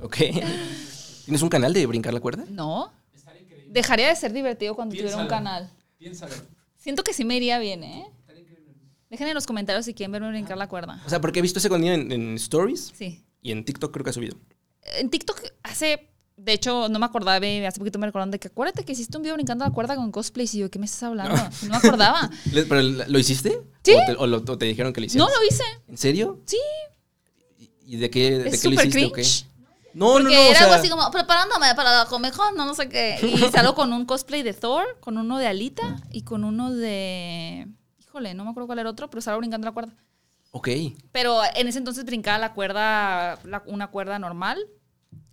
[0.00, 0.16] ¿Ok?
[1.24, 2.44] ¿Tienes un canal de brincar la cuerda?
[2.48, 2.92] No.
[3.68, 5.70] Dejaría de ser divertido cuando tuviera un canal.
[5.98, 6.34] Piénsalo.
[6.82, 8.04] Siento que sí me iría bien, ¿eh?
[9.08, 11.00] Dejen en los comentarios si quieren verme brincar la cuerda.
[11.06, 13.22] O sea, porque he visto ese contenido en, en Stories Sí.
[13.42, 14.36] y en TikTok creo que ha subido.
[14.96, 16.08] En TikTok hace.
[16.36, 19.22] De hecho, no me acordaba, hace poquito me recordaron de que acuérdate que hiciste un
[19.22, 20.54] video brincando la cuerda con cosplays.
[20.54, 21.36] Y yo, ¿qué me estás hablando?
[21.36, 22.30] No, me acordaba.
[22.52, 23.60] ¿Pero lo hiciste?
[23.84, 23.92] Sí.
[23.92, 25.28] ¿O te, o lo- o te dijeron que lo hicieras?
[25.28, 25.62] No lo hice.
[25.88, 26.40] ¿En serio?
[26.46, 26.56] Sí.
[27.58, 29.22] ¿Y- ¿Y de qué, de qué lo hiciste o qué?
[29.22, 29.44] cringe.
[29.44, 29.51] No,
[29.94, 30.40] no, Porque no.
[30.40, 33.18] o era sea, algo así como preparándome para la Comic Con, no, no sé qué.
[33.22, 37.66] Y salgo con un cosplay de Thor, con uno de Alita y con uno de.
[38.00, 39.94] Híjole, no me acuerdo cuál era otro, pero salgo brincando la cuerda.
[40.50, 40.68] Ok.
[41.12, 44.58] Pero en ese entonces brincaba la cuerda, la- una cuerda normal.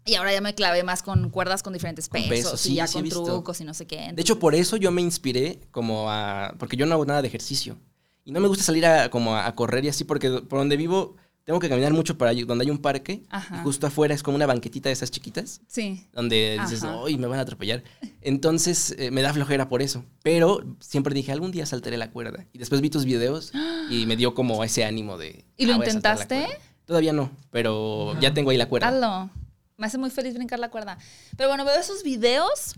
[0.06, 2.76] Y ahora ya me clavé más con cuerdas con diferentes Con pesos, pesos, sí, y
[2.76, 4.10] ya sí con trucos y no sé qué.
[4.14, 6.56] De hecho, por eso yo me inspiré como a...
[6.58, 7.78] Porque yo no hago nada de ejercicio.
[8.26, 11.16] Y no me gusta salir a, como a correr y así, porque por donde vivo
[11.50, 13.24] tengo que caminar mucho para donde hay un parque.
[13.32, 13.56] Ajá.
[13.58, 15.62] Y justo afuera es como una banquetita de esas chiquitas.
[15.68, 16.06] sí.
[16.14, 16.84] Donde dices.
[16.84, 17.84] ¡ay, me van a atropellar!
[18.22, 20.06] Entonces eh, me da flojera por eso.
[20.22, 22.46] Pero siempre dije, algún día saltaré la cuerda.
[22.54, 23.52] Y después vi tus videos
[23.90, 25.44] y me dio como ese ánimo de...
[25.58, 26.36] ¿Y lo "Ah, intentaste?
[26.46, 26.56] cuerda".
[26.86, 28.90] Todavía no, pero ya tengo ahí la cuerda.
[28.90, 29.32] Hazlo.
[29.78, 31.00] Me hace muy feliz brincar la cuerda.
[31.36, 32.76] Pero bueno, veo esos videos.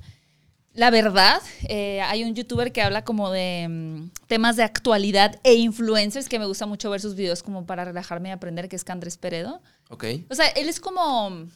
[0.74, 5.56] La verdad, eh, hay un youtuber que habla como de mm, temas de actualidad e
[5.56, 8.86] influencers que me gusta mucho ver sus videos como para relajarme y aprender, que es
[8.86, 9.62] Candres Peredo.
[9.90, 10.06] Ok.
[10.30, 11.48] O sea, él es como.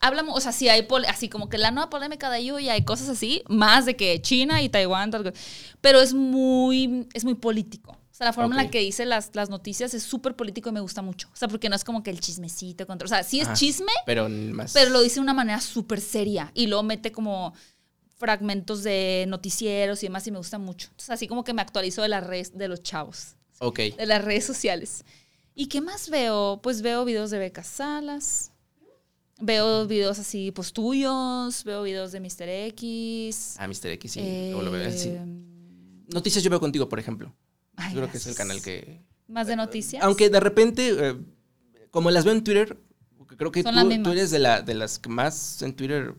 [0.00, 3.08] Habla, o sea, sí hay así como que la nueva polémica de Yuya hay cosas
[3.08, 5.32] así, más de que China y Taiwán, tal,
[5.80, 7.92] pero es muy, es muy político.
[7.92, 10.72] O sea, la forma en la que dice las, las noticias es súper político y
[10.72, 11.28] me gusta mucho.
[11.32, 13.06] O sea, porque no es como que el chismecito contra.
[13.06, 13.56] O sea, sí es Ajá.
[13.56, 14.72] chisme, Pero más...
[14.72, 17.54] pero lo dice de una manera súper seria y luego mete como
[18.18, 20.88] fragmentos de noticieros y demás y me gusta mucho.
[20.90, 23.78] Entonces, así como que me actualizo de las redes de los chavos Ok.
[23.96, 25.04] de las redes sociales.
[25.54, 26.60] ¿Y qué más veo?
[26.62, 28.52] Pues veo videos de Becas Salas.
[29.40, 31.62] Veo videos así, pues tuyos.
[31.64, 32.48] Veo videos de Mr.
[32.68, 33.54] X.
[33.58, 33.86] Ah, Mr.
[33.92, 34.20] X, sí.
[34.20, 35.16] Eh, lo veo, sí.
[36.12, 37.34] Noticias yo veo contigo, por ejemplo.
[37.76, 39.00] ay, Yo creo que es el canal que...
[39.28, 40.02] ¿Más de noticias?
[40.02, 41.16] Aunque de repente, eh,
[41.90, 42.78] como las veo en Twitter,
[43.36, 43.70] creo que tú,
[44.02, 46.14] tú eres de, la, de las que más en Twitter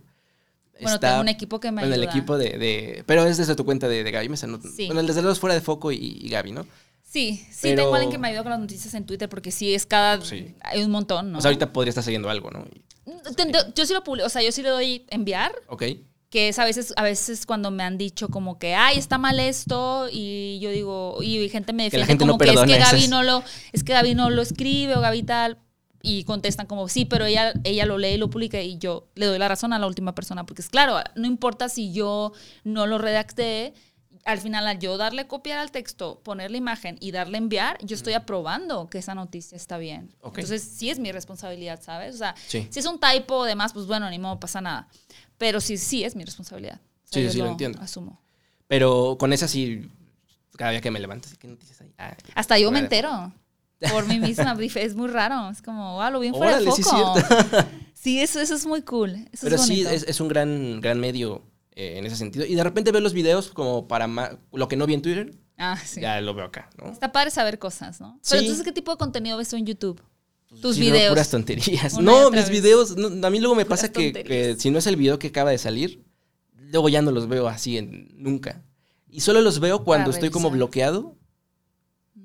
[0.81, 1.09] Bueno, está...
[1.09, 2.11] tengo un equipo que me en el ayuda.
[2.11, 4.59] equipo de, de- Pero es desde tu cuenta de, de Gaby Mesa, ¿no?
[4.61, 4.85] Sí.
[4.87, 6.65] Bueno, desde los fuera de foco y, y Gaby, ¿no?
[7.03, 9.73] Sí, sí, Pero- tengo alguien que me ayuda con las noticias en Twitter porque sí
[9.73, 10.21] es cada...
[10.21, 10.55] Sí.
[10.61, 11.39] Hay un montón, ¿no?
[11.39, 12.65] O sea, ahorita podría estar siguiendo algo, ¿no?
[13.35, 15.83] Te- Yo sí lo publico, o sea, yo sí le doy enviar Ok.
[16.29, 19.39] que es a veces, a veces cuando me han dicho como que, ay, está mal
[19.39, 22.77] esto, y yo digo, y gente me Que la defiende gente no como que es
[22.77, 25.57] que Gaby no lo, es que Gaby no lo escribe o Gaby tal,
[26.01, 29.25] y contestan como, sí, pero ella, ella lo lee y lo publica, y yo le
[29.25, 32.31] doy la razón a la última persona, porque es claro, no importa si yo
[32.63, 33.73] no lo redacté,
[34.25, 37.95] al final al yo darle copiar al texto, poner la imagen y darle enviar, yo
[37.95, 40.13] estoy aprobando que esa noticia está bien.
[40.21, 40.39] Ok.
[40.39, 42.15] Entonces sí es mi responsabilidad, ¿sabes?
[42.15, 42.67] O sea, Sí.
[42.69, 44.87] si es un typo o demás, pues bueno, ni modo, pasa nada.
[45.37, 46.79] Pero sí, sí es mi responsabilidad.
[47.05, 47.79] O sea, Sí, sí, lo entiendo.
[47.81, 48.19] Asumo.
[48.67, 49.89] Pero con esa sí,
[50.57, 51.91] cada día que me levanto, ¿qué noticias hay?
[51.97, 53.33] Ah, Hasta yo me entero.
[53.91, 55.49] Por mí misma, es muy raro.
[55.49, 57.17] Es como, wow, lo vi en fuera Órale, de sí foco.
[57.17, 57.25] es
[57.93, 59.11] Sí, eso, eso es muy cool.
[59.31, 61.43] Eso Pero es sí, es, es un gran, gran medio
[61.75, 62.45] eh, en ese sentido.
[62.45, 64.07] Y de repente veo los videos como para
[64.53, 65.99] lo que no vi en Twitter, Ah, sí.
[65.99, 66.89] ya lo veo acá, ¿no?
[66.91, 68.17] Está padre saber cosas, ¿no?
[68.29, 68.45] Pero Sí.
[68.45, 70.01] entonces, ¿qué tipo de contenido ves tú en YouTube?
[70.61, 71.09] Tus Sí, veo videos.
[71.11, 71.93] puras tonterías.
[71.95, 72.49] Una No, mis vez.
[72.49, 75.27] videos, no, a mí luego me Puras pasa que, si no es el video que
[75.27, 76.03] acaba de salir,
[76.55, 78.63] luego ya no los veo así en, nunca.
[79.09, 81.17] Y solo los veo cuando Para estoy como bloqueado,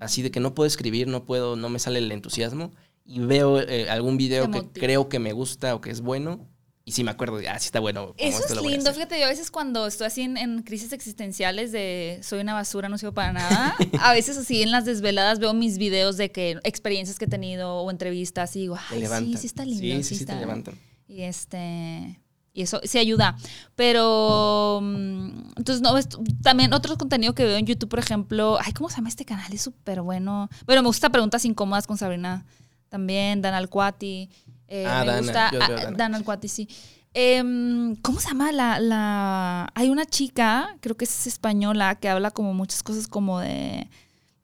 [0.05, 2.73] así de que no puedo escribir, no puedo, no me sale el entusiasmo,
[3.05, 6.49] y veo eh, algún video que creo que me gusta o que es bueno,
[6.87, 8.15] y si me acuerdo ah, sí está bueno.
[8.19, 8.93] Eso esto es lindo.
[8.93, 12.91] Fíjate, yo a veces cuando estoy así en, en crisis existenciales de soy una basura,
[12.91, 16.59] no sirvo para nada, a veces así en las desveladas veo mis videos de que
[16.63, 19.81] experiencias que he tenido o entrevistas y digo, ay, sí, sí está lindo.
[19.81, 20.35] Sí, sí, sí, está".
[20.35, 20.79] te levantan.
[21.09, 22.21] Y este.
[22.57, 23.37] Y eso sí ayuda.
[23.75, 24.79] Pero.
[24.81, 26.09] mm, Entonces, no, ves-
[26.43, 28.57] también otro contenido que veo en YouTube, por ejemplo.
[28.65, 29.53] Ay, ¿cómo se llama este canal?
[29.53, 30.49] Es súper bueno.
[30.65, 32.47] Bueno, me gusta Preguntas Incómodas con Sabrina.
[32.89, 34.31] También, Dan Alcuati.
[34.69, 35.51] Eh, Ah, me Dana, gusta.
[35.53, 35.91] yo Dana.
[35.97, 36.69] Dan Alcuati, sí.
[37.13, 39.69] Em, ¿Cómo se llama la, la.
[39.75, 43.89] Hay una chica, creo que es española, que habla como muchas cosas como de.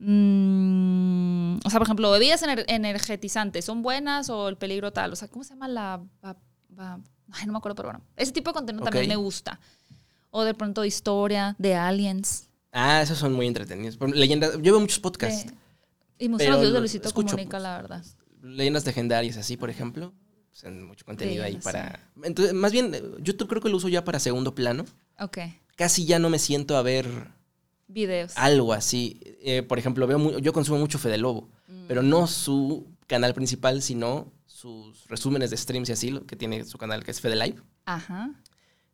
[0.00, 5.12] mm, o sea, por ejemplo, bebidas ener- energetizantes, ¿son buenas o el peligro tal?
[5.12, 6.00] O sea, ¿cómo se llama la...
[7.32, 8.04] ay, no me acuerdo, pero bueno.
[8.16, 9.60] Ese tipo de contenido también me gusta.
[10.30, 12.48] O de pronto de historia, de aliens.
[12.72, 13.98] Ah, esos son muy entretenidos.
[14.14, 15.46] Leyendas, yo veo muchos podcasts.
[15.46, 15.54] de-
[16.18, 18.04] y los videos de Luisito escucho, Comunica, la verdad.
[18.42, 20.12] leyendas legendarias así, por ejemplo.
[20.50, 22.10] Pues, mucho contenido ahí para...
[22.22, 24.84] Entonces, más bien, YouTube creo que lo uso ya para segundo plano.
[25.18, 25.38] Ok.
[25.76, 27.06] Casi ya no me siento a ver
[27.88, 28.32] Videos.
[28.36, 29.18] algo así.
[29.42, 31.84] Eh, por ejemplo, veo yo consumo mucho Fede Lobo, Mm.
[31.88, 36.64] pero no su canal principal, sino sus resúmenes de streams y así, lo que tiene
[36.64, 37.56] su canal que es Fede Live.
[37.86, 38.30] Ajá.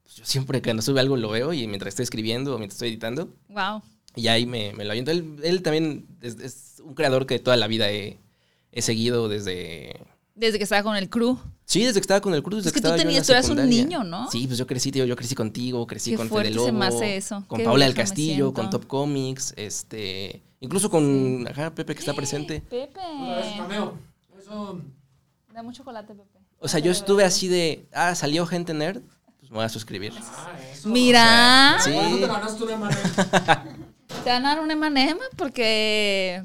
[0.02, 2.90] pues, yo siempre cuando sube algo lo veo y mientras estoy escribiendo o mientras estoy
[2.90, 3.83] editando, Wow.
[4.14, 5.11] y ahí me, me lo aviento.
[5.11, 8.18] Él, él también es, es un creador que toda la vida he,
[8.72, 10.00] he seguido desde...
[10.37, 11.38] Desde que estaba con el crew.
[11.64, 12.59] Sí, desde que estaba con el cruz.
[12.62, 14.31] desde Es que tú tenías- tú eras un niño, ¿no?
[14.31, 16.85] Sí, pues yo crecí, tío, yo crecí contigo, crecí Qué con Fede se Lobo, me
[16.87, 17.42] hace eso.
[17.48, 18.68] con Qué Paula del Castillo, con.
[18.70, 22.61] Top Comics, este, incluso con ajá, Pepe que está presente.
[22.61, 23.00] Pepe.
[23.00, 23.98] Otra vez, cameo.
[24.38, 24.81] Eso.
[25.57, 26.38] Dame un chocolate, Pepe.
[26.59, 29.01] O sea, yo estuve así de, ah, salió gente nerd,
[29.38, 30.12] pues me voy a suscribir.
[30.21, 30.87] Ah, eso.
[30.90, 31.79] Mira.
[31.83, 31.92] Sí.
[31.95, 32.97] ¿Cuándo te ganaste una mano?
[34.25, 36.45] Te van a dar un M&M porque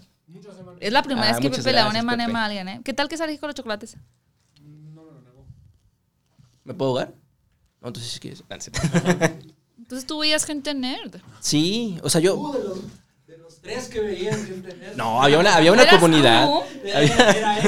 [0.79, 2.37] es la primera Ah, vez que Pepe le da un M&M Pepe.
[2.37, 2.81] a alguien, ¿eh?
[2.85, 3.97] ¿Qué tal que salís con los chocolates?
[4.61, 5.45] No me lo negó.
[6.63, 7.13] ¿Me puedo jugar?
[7.81, 8.43] No, entonces sí quieres.
[8.49, 8.71] Ah, sí.
[9.77, 11.17] Entonces tú veías gente nerd.
[11.41, 12.53] Sí, o sea, yo...
[13.61, 14.95] tres que veían nerd.
[14.95, 16.49] No, había una, había una ¿Eras comunidad.
[16.83, 17.11] Era, él,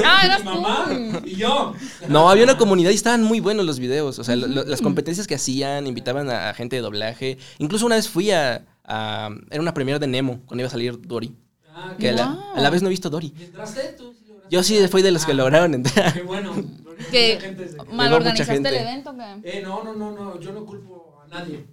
[0.04, 1.74] Ah, mi mamá y yo.
[2.08, 4.18] No, había una comunidad y estaban muy buenos los videos.
[4.18, 7.38] O sea, lo- lo- las competencias que hacían, invitaban a, a gente de doblaje.
[7.58, 11.00] Incluso una vez fui a, a- Era una premiere de Nemo, cuando iba a salir
[11.00, 11.32] Dory.
[11.76, 12.42] Ah, Que a la, Wow.
[12.56, 13.32] a la vez no he visto Dory.
[13.38, 14.12] ¿Y entraste tú?
[14.12, 14.48] Sí lograste.
[14.54, 16.12] Yo sí fui de los que Ah, lograron entrar.
[16.12, 16.52] Qué bueno.
[16.84, 19.58] porque mucha Que gente se- mal organizaste el evento, ¿qué?
[19.58, 20.40] Eh, no, no, no, no.
[20.40, 21.64] Yo no culpo a nadie.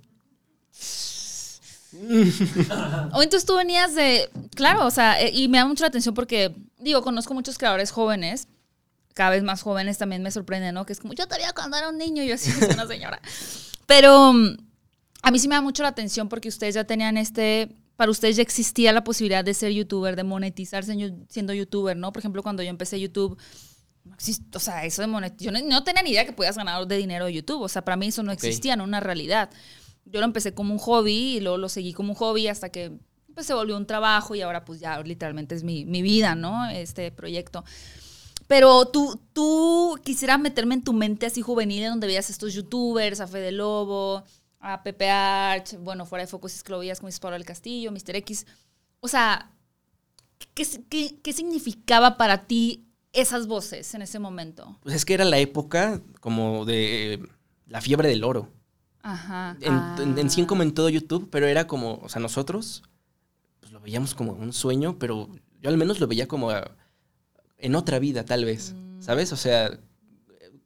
[3.13, 6.15] O entonces tú venías de, claro, o sea, eh, y me da mucho la atención
[6.15, 8.47] porque, digo, conozco muchos creadores jóvenes,
[9.13, 10.86] cada vez más jóvenes también me sorprende, ¿no?
[10.86, 13.21] Que es como, yo todavía cuando era un niño, yo sí soy una señora.
[13.86, 14.58] Pero mm,
[15.23, 18.38] a mí sí me da mucho la atención porque ustedes ya tenían este, para ustedes
[18.38, 22.13] ya existía la posibilidad de ser youtuber, de monetizarse en- siendo youtuber, ¿no?
[22.13, 23.38] Por ejemplo, cuando yo empecé YouTube,
[24.06, 26.56] no exist- o sea, eso de monetizar, yo no, no tenía ni idea que podías
[26.56, 28.36] ganar de dinero de YouTube, o sea, para mí eso no Ok.
[28.41, 29.49] existía, no una realidad.
[30.06, 32.92] Yo lo empecé como un hobby y luego lo seguí como un hobby hasta que
[33.34, 36.70] pues, se volvió un trabajo y ahora pues ya literalmente es mi, mi vida, ¿no?
[36.70, 37.64] Este proyecto.
[38.48, 43.22] Pero tú, tú quisieras meterme en tu mente así juvenil, en donde veías estos youtubers,
[43.22, 44.24] a Fede Lobo,
[44.60, 47.92] a Pepe Arch, bueno, fuera de foco si es que lo veías Pablo del Castillo,
[47.92, 48.18] Mr.
[48.18, 48.46] X.
[49.00, 49.52] O sea,
[50.54, 54.78] ¿qué, qué, qué significaba para ti esas voces en ese momento?
[54.84, 57.20] Pues es que era la época como de eh,
[57.68, 58.52] la fiebre del oro.
[59.04, 59.58] Ajá.
[59.62, 60.48] En, en- en sí Ah.
[60.48, 62.84] como en todo YouTube, pero era como, o sea, nosotros
[63.60, 65.30] pues lo veíamos como un sueño, pero
[65.62, 66.72] yo al menos lo veía como ah,
[67.58, 69.02] en otra vida, tal vez, Mm.
[69.02, 69.32] ¿sabes?
[69.34, 69.80] O sea,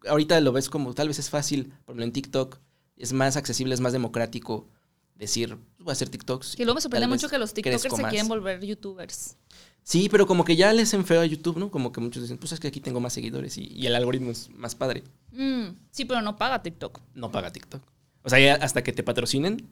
[0.08, 2.60] ahorita lo ves como, tal vez es fácil, por ejemplo, en TikTok
[2.98, 4.68] es más accesible, es más democrático
[5.16, 6.56] decir, voy a hacer TikToks.
[6.56, 9.38] Que luego me sorprende mucho que los TikTokers se quieren volver youtubers.
[9.84, 11.70] Sí, pero como que ya les enfeo a YouTube, ¿no?
[11.70, 14.32] Como que muchos dicen, pues es que aquí tengo más seguidores y, y el algoritmo
[14.32, 15.04] es más padre.
[15.32, 17.00] Mm, sí, pero no paga TikTok.
[17.14, 17.82] No paga TikTok.
[18.26, 19.70] O sea, hasta que te patrocinen,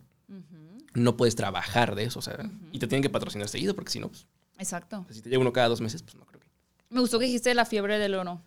[0.93, 2.37] no puedes trabajar de eso, o sea,
[2.71, 4.27] y te tienen que patrocinar seguido porque si no, pues,
[4.59, 5.05] Exacto.
[5.09, 6.47] si te llega uno cada dos meses, pues no creo que.
[6.91, 8.41] Me gustó que dijiste la fiebre del oro.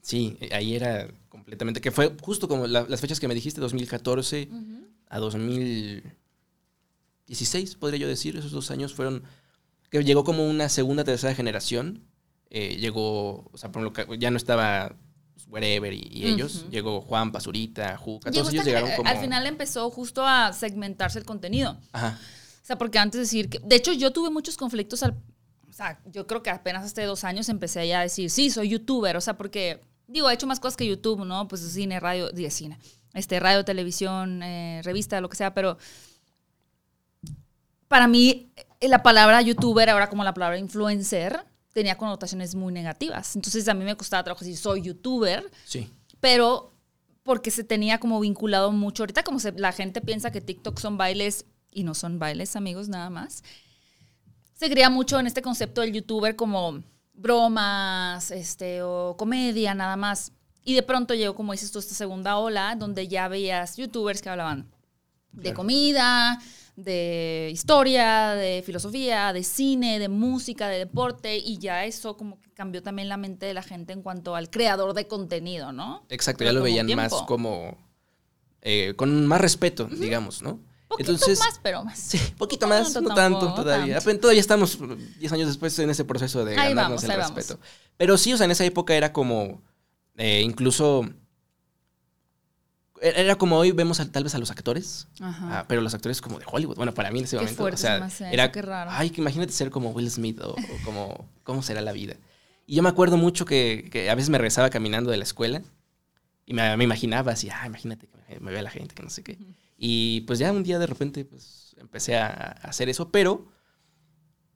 [0.00, 4.48] Sí, ahí era completamente, que fue justo como la- las fechas que me dijiste, 2014
[5.08, 9.22] a 2016, podría yo decir, esos dos años fueron,
[9.90, 12.02] que llegó como una segunda, tercera generación,
[12.50, 14.94] eh, llegó, o sea, por lo que ya no estaba
[15.38, 16.70] pues, Wherever y, y ellos, Ujú.
[16.70, 19.08] llegó Juan, Pazurita, Juca, todos ellos llegaron como...
[19.08, 21.78] Al final empezó justo a segmentarse el contenido.
[21.92, 22.18] Ajá.
[22.20, 23.60] O sea, porque antes de decir que.
[23.60, 25.12] De hecho, yo tuve muchos conflictos al.
[25.70, 28.68] O sea, yo creo que apenas hace dos años empecé ya a decir, sí, soy
[28.68, 29.16] youtuber.
[29.16, 29.80] O sea, porque.
[30.06, 31.48] Digo, he hecho más cosas que YouTube, ¿no?
[31.48, 32.78] Pues cine, radio, digo, cine.
[33.14, 35.78] Este, radio, televisión, eh, revista, lo que sea, pero.
[37.88, 43.36] Para mí, eh, la palabra youtuber, ahora como la palabra influencer, tenía connotaciones muy negativas.
[43.36, 45.90] Entonces, a mí me costaba trabajo decir, soy youtuber Sí.
[46.20, 46.72] pero
[47.22, 49.02] porque se tenía como vinculado mucho.
[49.02, 52.88] Ahorita como se- la gente piensa que TikTok son bailes y no son bailes, amigos,
[52.88, 53.42] nada más.
[54.54, 60.32] Se crea mucho en este concepto del youtuber como bromas, este, o comedia, nada más.
[60.64, 64.28] Y de pronto llegó, como dices tú, esta segunda ola, donde ya veías youtubers que
[64.30, 64.70] hablaban
[65.32, 65.56] de Claro.
[65.56, 66.38] comida,
[66.78, 72.50] de historia, de filosofía, de cine, de música, de deporte, y ya eso como que
[72.52, 76.04] cambió también la mente de la gente en cuanto al creador de contenido, ¿no?
[76.08, 77.76] Exacto, Pero ya lo veían más como.
[78.62, 80.60] eh, con más respeto, digamos, ¿no?
[80.88, 81.98] Poquito más, pero más.
[81.98, 84.00] Sí, poquito No más, tanto no tanto tampoco, todavía.
[84.00, 84.20] tanto.
[84.20, 84.78] Todavía estamos
[85.18, 87.36] 10 años después en ese proceso de Ahí ganarnos vamos, el ahí vamos.
[87.36, 87.60] respeto.
[87.96, 89.60] Pero sí, o sea, en esa época era como.
[90.16, 91.06] eh, incluso.
[93.02, 95.60] E-, Era como hoy vemos a- tal vez a los actores, Ajá.
[95.60, 96.76] ah, pero los actores como de Hollywood.
[96.76, 97.62] Bueno, para mí en ese Qué momento.
[97.62, 98.50] fuerte o se sea, era.
[98.52, 98.90] qué raro.
[98.92, 101.28] Ay, que imagínate ser como Will Smith o, o como.
[101.44, 102.14] ¿Cómo será la vida?
[102.66, 105.62] Y yo me acuerdo mucho que, que a veces me regresaba caminando de la escuela
[106.44, 109.08] y me, me imaginaba así, ah, imagínate que me, me vea la gente, que no
[109.10, 109.38] sé qué.
[109.78, 113.50] Y pues ya un día de repente pues empecé a, a hacer eso, pero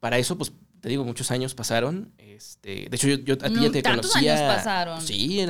[0.00, 0.52] para eso pues
[0.83, 2.12] te digo, muchos años pasaron.
[2.18, 4.35] Este, de hecho, yo, yo a ti No, ya te tantos conocía.
[4.37, 5.01] años pasaron.
[5.01, 5.40] Sí,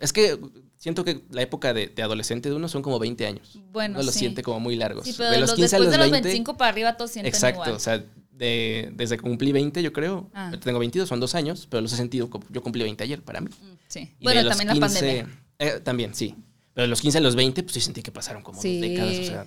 [0.00, 0.38] es que
[0.76, 3.58] siento que la época de, de adolescente de uno son como 20 años.
[3.72, 4.18] Bueno, Uno los sí.
[4.20, 5.04] siente como muy largos.
[5.06, 6.18] Sí, pero de los los 15 a después los de 20.
[6.18, 7.72] los 25 para arriba todos sienten exacto, igual.
[7.76, 10.28] o sea, de- desde que cumplí 20, yo creo.
[10.34, 10.50] Ah.
[10.60, 12.44] Tengo 22, son dos años, pero los he sentido como.
[12.50, 13.48] Yo cumplí 20 ayer para mí.
[13.48, 14.12] Mm, Sí.
[14.18, 15.40] Y Bueno, de los también la 15 pandemia.
[15.58, 16.34] eh, también, sí.
[16.74, 18.80] Pero de los 15 a los 20, pues sí sentí que pasaron como Sí.
[18.80, 19.46] dos décadas, o sea,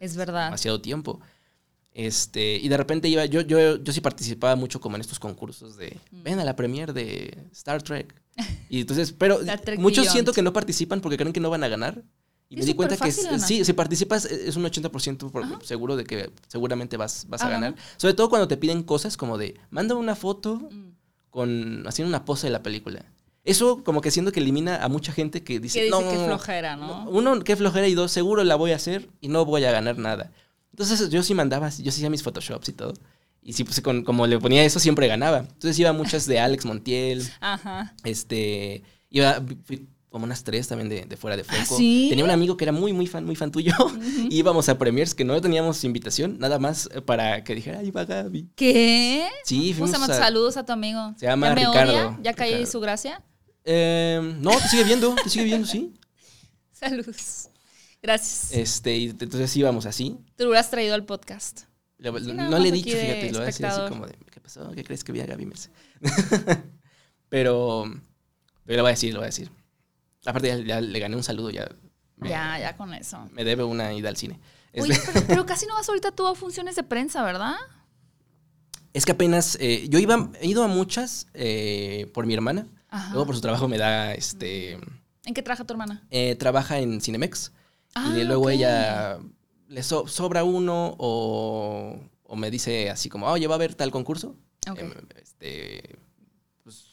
[0.00, 0.44] Es verdad.
[0.46, 1.20] demasiado tiempo.
[1.94, 5.76] Este, y de repente iba, yo, yo, yo sí participaba mucho como en estos concursos
[5.76, 6.22] de, Mm.
[6.24, 8.12] ven a la premier de Star Trek.
[8.68, 9.38] Y entonces, pero
[9.78, 10.08] muchos Beyond.
[10.12, 12.02] siento que no participan porque creen que no van a ganar.
[12.50, 15.96] Y Es me di cuenta que sí, si participas eh, es un 80% por- seguro
[15.96, 17.74] de que seguramente vas, vas a ganar.
[17.96, 20.90] Sobre todo cuando te piden cosas como de, manda una foto Mm.
[21.30, 23.04] con haciendo una pose de la película.
[23.44, 26.16] Eso como que siento que elimina a mucha gente que dice, Que dice no, que
[26.16, 27.08] flojera, ¿no?
[27.08, 29.98] Uno, qué flojera y dos, seguro la voy a hacer y no voy a ganar
[29.98, 30.32] nada.
[30.74, 32.94] Entonces yo sí mandaba, yo sí hacía mis photoshops y todo.
[33.42, 35.38] Y sí, pues con- como le ponía eso, siempre ganaba.
[35.38, 37.94] Entonces iba a muchas de Alex Montiel, Ajá.
[38.02, 41.58] este, iba, fui como unas tres también de, de fuera de foco.
[41.60, 42.06] ¿Ah, sí?
[42.08, 43.72] Tenía un amigo que era muy, muy fan, muy fan tuyo.
[44.30, 48.04] y íbamos a premiers que no teníamos invitación, nada más para que dijera, ahí va
[48.04, 48.48] Gaby.
[48.56, 49.28] ¿Qué?
[49.44, 51.14] Sí, ¿Cómo se fuimos a- Saludos a tu amigo.
[51.18, 51.92] Se llama ¿Ya me Ricardo.
[51.92, 52.18] odia?
[52.22, 52.72] ¿Ya caí Ricardo.
[52.72, 53.22] su gracia?
[53.64, 55.94] Eh, no, te sigue viendo, te sigue viendo, sí.
[56.72, 57.48] Saludos.
[58.04, 58.52] Gracias.
[58.52, 60.18] Este, y entonces íbamos así.
[60.36, 61.62] Te lo hubieras traído al podcast.
[61.96, 64.40] Le- Sí, no le he dicho, fíjate, lo voy a decir así como de, ¿qué
[64.40, 64.70] pasó?
[64.72, 65.70] ¿Qué crees que vi a Gaby Mesa?
[67.28, 67.84] pero,
[68.64, 69.50] pero lo voy a decir, lo voy a decir.
[70.26, 71.66] Aparte ya, ya le gané un saludo, ya
[72.16, 73.26] me, Ya, ya con eso.
[73.32, 74.38] me debe una ida al cine.
[74.72, 77.54] Este, Oye, pero, pero casi no vas ahorita tú a funciones de prensa, ¿verdad?
[78.92, 82.66] es que apenas, eh, yo iba, he ido a muchas eh, por mi hermana.
[82.90, 83.10] Ajá.
[83.12, 84.74] Luego por su trabajo me da, este,
[85.24, 86.06] ¿En qué trabaja tu hermana?
[86.10, 87.50] eh, trabaja en Cinemex.
[87.94, 88.50] Ah, y luego ok.
[88.50, 89.18] ella
[89.68, 93.90] le so- sobra uno o, o me dice así como, oye, va a haber tal
[93.90, 94.36] concurso.
[94.66, 95.98] Em, este,
[96.62, 96.84] pues,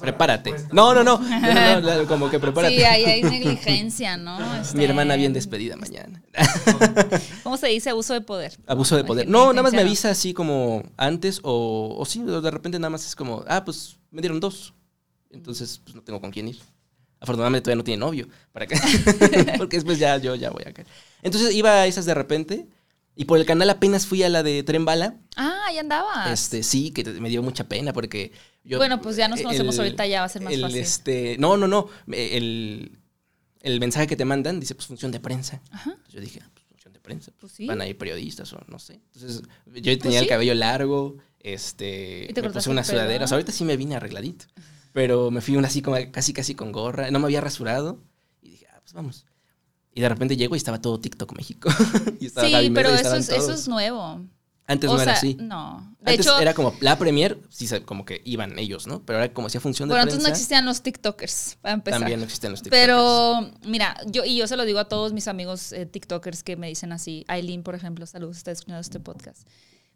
[0.00, 0.54] prepárate.
[0.72, 2.76] No, no, no, no, no, no, como que prepárate.
[2.76, 4.38] Sí, ahí hay negligencia, ¿no?
[4.60, 6.22] Este, Mi hermana bien despedida mañana.
[7.42, 7.90] ¿Cómo se dice?
[7.90, 8.58] Abuso de poder.
[8.66, 9.28] Abuso de poder.
[9.28, 13.06] No, nada más me avisa así como antes o, o sí, de repente nada más
[13.06, 14.74] es como, ah, pues me dieron dos.
[15.30, 16.58] Entonces, pues no tengo con quién ir.
[17.20, 18.28] Afortunadamente todavía no tiene novio.
[18.52, 18.76] ¿Para qué?
[19.58, 20.88] Porque después ya yo ya voy a caer.
[21.22, 22.66] Entonces iba a esas de repente
[23.14, 25.16] y por el canal apenas fui a la de Tren Bala.
[25.36, 26.30] Ah, ahí andabas.
[26.32, 28.32] Este, sí, que me dio mucha pena porque
[28.64, 28.78] yo...
[28.78, 30.78] Bueno, pues ya nos conocemos ahorita, ya va a ser más el, fácil.
[30.78, 31.88] Este, no, no, no.
[32.10, 32.98] El,
[33.60, 35.60] el mensaje que te mandan dice, pues, función de prensa.
[35.70, 35.90] Ajá.
[35.90, 37.32] Entonces yo dije, ah, pues, función de prensa.
[37.38, 37.66] Pues sí.
[37.66, 39.00] Van a ir periodistas o no sé.
[39.12, 40.24] Entonces yo tenía sí.
[40.24, 43.24] el cabello largo, este, ¿Y te me cortaste puse una sudadera.
[43.24, 44.46] O sea, ahorita sí me vine arregladito.
[44.92, 47.10] Pero me fui una así como casi, casi con gorra.
[47.10, 48.00] No me había rasurado.
[48.42, 49.26] Y dije, ah, pues vamos.
[49.94, 51.68] Y de repente llego y estaba todo TikTok México.
[52.20, 54.20] y estaba Sí, Gaby Mesa pero y eso es, eso es nuevo.
[54.70, 55.36] Antes o no sea, era así.
[55.40, 55.96] no.
[56.00, 59.04] De Antes hecho, era como la premier, sí, como que iban ellos, ¿no?
[59.04, 61.98] Pero ahora como hacía función de antes prensa, no existían los TikTokers, para empezar.
[61.98, 62.86] también no existen los TikTokers.
[62.86, 66.56] Pero, mira, yo, y yo se lo digo a todos mis amigos eh, TikTokers que
[66.56, 67.24] me dicen así.
[67.26, 69.48] Aileen, por ejemplo, saludos, está escuchando este podcast.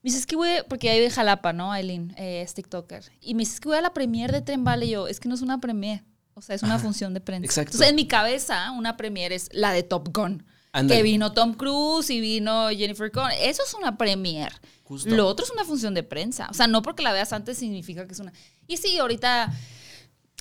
[0.05, 1.73] Me dice, es que voy, porque ahí de Jalapa, ¿no?
[1.73, 3.11] Aileen eh, es TikToker.
[3.23, 4.85] Y me dice, es que voy a la premier de Tren Vale.
[4.85, 6.05] Y yo, es que no es una premier.
[6.35, 7.47] O sea, es una función de prensa.
[7.47, 7.71] exacto.
[7.71, 10.45] Entonces, en mi cabeza, una premier es la de Top Gun.
[10.89, 13.45] Que vino Tom Cruise y vino Jennifer Connelly.
[13.45, 14.53] Eso es una premier.
[14.83, 15.09] Justo.
[15.09, 16.49] Lo otro es una función de prensa.
[16.51, 18.35] O sea, no porque la veas antes significa que es una.
[18.67, 19.55] Y sí, ahorita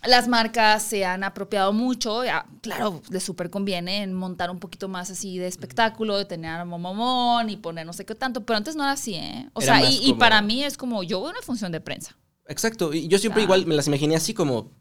[0.05, 2.23] las marcas se han apropiado mucho.
[2.25, 6.51] ya, claro, les súper conviene en montar un poquito más así de espectáculo, de tener
[6.51, 8.45] a momomón y poner no sé qué tanto.
[8.45, 9.49] Pero antes no era así, ¿eh?
[9.53, 12.17] O Era sea, y, para mí es como yo veo una función de prensa.
[12.47, 12.93] Exacto.
[12.93, 14.71] Y yo siempre igual me las imaginé así como.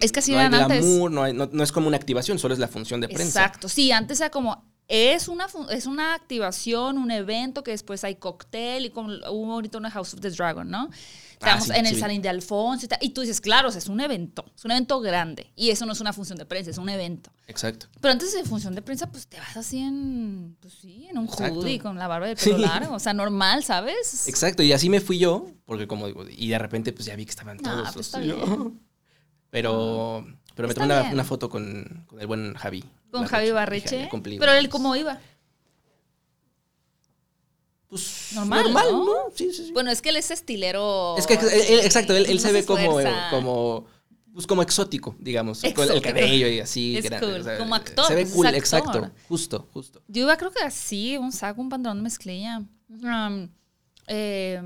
[0.00, 0.80] Es que así no hay antes.
[0.84, 3.42] glamour, no, hay- no- no es como una activación, solo es la función de prensa.
[3.44, 3.68] Exacto.
[3.68, 4.68] Sí, antes era como.
[4.88, 9.78] Es una, es una activación, un evento que después hay cóctel y como hubo ahorita
[9.78, 10.90] una House of the Dragon, ¿no?
[11.42, 12.00] Ah, sí, en el sí.
[12.00, 14.64] Salín de Alfonso y, tal, y tú dices, claro, o sea, es un evento, es
[14.64, 17.32] un evento grande y eso no es una función de prensa, es un evento.
[17.46, 17.86] Exacto.
[18.00, 21.24] Pero antes de función de prensa, pues te vas así en, pues sí, en un
[21.24, 21.60] Exacto.
[21.60, 22.62] hoodie con la barba de pelo Sí.
[22.62, 24.28] largo, o sea, normal, ¿sabes?
[24.28, 24.62] Exacto.
[24.62, 27.30] Y así me fui yo, porque como digo, y de repente pues ya vi que
[27.30, 27.90] estaban todos.
[27.94, 28.80] pues así, bien.
[29.50, 30.24] Pero,
[30.54, 32.84] pero me tomé una, foto con, con el buen Javi.
[33.10, 34.08] Con Javi Barreche.
[34.38, 34.68] Pero él.
[34.68, 35.18] ¿cómo iba?
[37.90, 39.04] Pues Normal, normal, ¿no?
[39.04, 39.14] ¿no?
[39.34, 39.72] Sí, sí, sí.
[39.72, 41.16] Bueno, es que él es estilero.
[41.18, 42.98] Es que, él- él- exacto, él, él se ve como,
[43.30, 43.86] como,
[44.32, 45.60] pues como exótico, digamos.
[45.60, 45.94] con Exótico.
[45.96, 46.96] El cabello y así.
[46.96, 48.58] Es grande, cool, como actor, Se ve pues es cool, actor.
[48.58, 49.10] exacto.
[49.28, 50.02] Justo, justo.
[50.06, 52.62] Yo iba creo que así, un saco, un pantalón de mezclilla.
[52.88, 53.48] Um,
[54.06, 54.60] eh,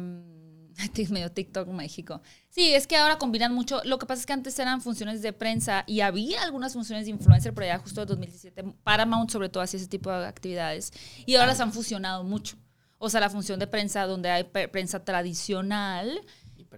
[1.09, 2.20] medio TikTok México.
[2.51, 3.80] Sí, es que ahora combinan mucho.
[3.84, 7.12] Lo que pasa es que antes eran funciones de prensa y había algunas funciones de
[7.12, 10.92] influencer, pero ya justo en 2017, Paramount sobre todo hacía ese tipo de actividades.
[11.26, 12.57] Y ahora las han fusionado mucho.
[13.05, 16.20] O sea, la función de prensa donde hay prensa tradicional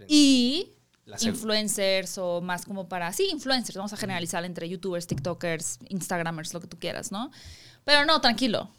[0.08, 0.72] Y
[1.04, 1.28] prensa.
[1.28, 6.60] influencers o más como para, sí, influencers, vamos a generalizar entre youtubers, tiktokers, instagramers, lo
[6.60, 7.30] que tú quieras, ¿no?
[7.84, 8.70] Pero no, tranquilo.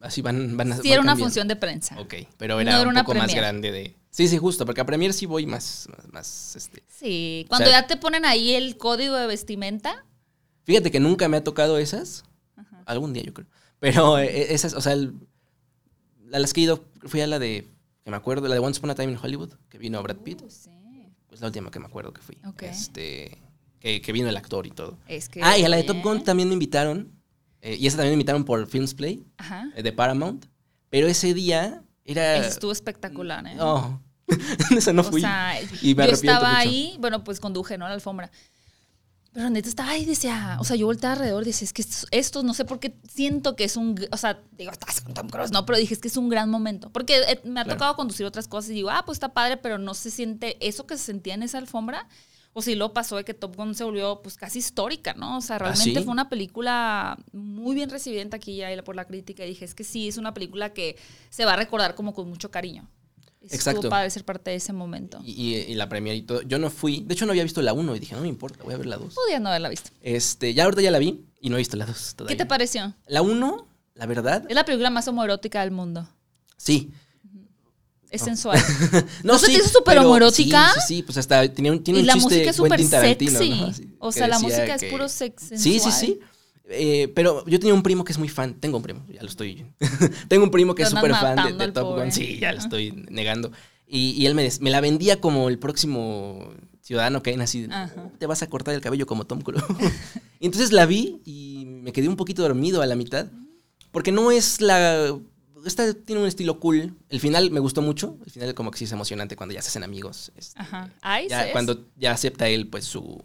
[0.00, 1.24] Así van, van a Sí van era una cambiando.
[1.24, 2.00] función de prensa.
[2.00, 3.96] Ok, pero No era, era un poco más grande de...
[4.10, 6.82] Sí, sí, justo, porque a Premier sí voy más, más, más, este...
[6.88, 10.04] Sí, cuando sea- ya te ponen ahí el código de vestimenta,
[10.64, 12.22] Fíjate que nunca me ha tocado esas.
[12.86, 13.48] Algún día yo creo.
[13.80, 15.14] Pero eh, esas, o sea, el-
[16.32, 17.66] a las que he ido, fui a la de,
[18.04, 20.42] que me acuerdo, la de Once Upon a Time in Hollywood, que vino Brad Pitt.
[20.42, 20.70] Uh, sí.
[21.30, 22.36] Es la última que me acuerdo que fui.
[22.46, 22.62] Ok.
[22.64, 23.38] Este,
[23.80, 24.98] que, que vino el actor y todo.
[25.08, 25.40] Es que.
[25.42, 25.84] Ah, y a la de.
[25.84, 27.10] Top Gun también me invitaron.
[27.62, 29.70] eh, y esa también me invitaron por Films Play, Ajá.
[29.74, 30.46] eh, de Paramount.
[30.90, 32.36] Pero ese día era...
[32.36, 33.54] Estuvo espectacular, ¿eh?
[33.54, 34.02] No,
[34.76, 35.22] esa no O fui.
[35.22, 36.58] sea, y me yo estaba mucho.
[36.58, 37.86] ahí, bueno, pues conduje, ¿no?
[37.88, 38.30] La alfombra.
[39.34, 41.80] Pero neta estaba ahí y decía, o sea, yo volteaba alrededor y decía, es que
[41.80, 45.14] esto, esto, no sé por qué siento que es un, o sea, digo, estás con
[45.14, 46.90] Tom Cruise, no, pero dije, es que es un gran momento.
[46.90, 47.78] Porque eh, me ha Claro.
[47.78, 50.86] tocado conducir otras cosas y digo, ah, pues está padre, pero no se siente eso
[50.86, 52.08] que se sentía en esa alfombra.
[52.54, 55.38] O si lo pasó de que Top Gun se volvió pues casi histórica, ¿no?
[55.38, 56.04] O sea, realmente Ah, sí?
[56.04, 59.42] fue una película muy bien recibida en taquilla y por la crítica.
[59.46, 60.98] Y dije, es que sí, es una película que
[61.30, 62.86] se va a recordar como con mucho cariño.
[63.42, 63.88] Estuvo Exacto.
[63.90, 65.20] padre ser parte de ese momento.
[65.24, 66.42] Y, y- y la premier y todo.
[66.42, 67.02] Yo no fui.
[67.06, 68.86] De hecho, no había visto la 1 y dije, no me importa, voy a ver
[68.86, 69.14] la 2.
[69.14, 69.90] Podía no haberla visto.
[70.00, 72.36] Este, ya ahorita ya la vi y no he visto la 2 todavía.
[72.36, 72.94] ¿Qué te pareció?
[73.06, 76.08] La 1, la verdad, Es la película más homoerótica del mundo.
[76.56, 76.90] sí.
[78.10, 78.58] Es sensual.
[79.24, 80.70] No, ¿No se sí, hizo súper homoerótica?
[80.74, 82.84] Sí, sí, sí, pues hasta tiene un, tiene y un la chiste música es súper
[82.84, 83.48] sexy.
[83.48, 83.66] ¿no?
[83.68, 85.58] Así, o sea, la música que- es puro sex sensual.
[85.60, 86.20] Sí, sí, sí.
[86.72, 88.54] Eh, pero yo tenía un primo que es muy fan.
[88.54, 89.66] Tengo un primo, ya lo estoy.
[90.28, 91.98] Tengo un primo que es súper fan de, de Top.
[91.98, 92.10] Gun.
[92.12, 93.52] Sí, ya lo estoy negando.
[93.86, 97.62] Y, y él me, me la vendía como el próximo ciudadano Kane, así.
[97.66, 98.10] de, Ajá.
[98.18, 99.62] Te vas a cortar el cabello como Tom Cruise.
[100.40, 103.26] y entonces la vi y me quedé un poquito dormido a la mitad.
[103.90, 105.14] Porque no es la.
[105.64, 106.96] Esta tiene un estilo cool.
[107.08, 108.16] El final me gustó mucho.
[108.24, 110.32] El final, como que sí es emocionante cuando ya se hacen amigos.
[110.36, 110.90] este, Ajá.
[111.02, 111.52] Ay, ya, ¿sabes?
[111.52, 113.22] cuando ya acepta él, pues, su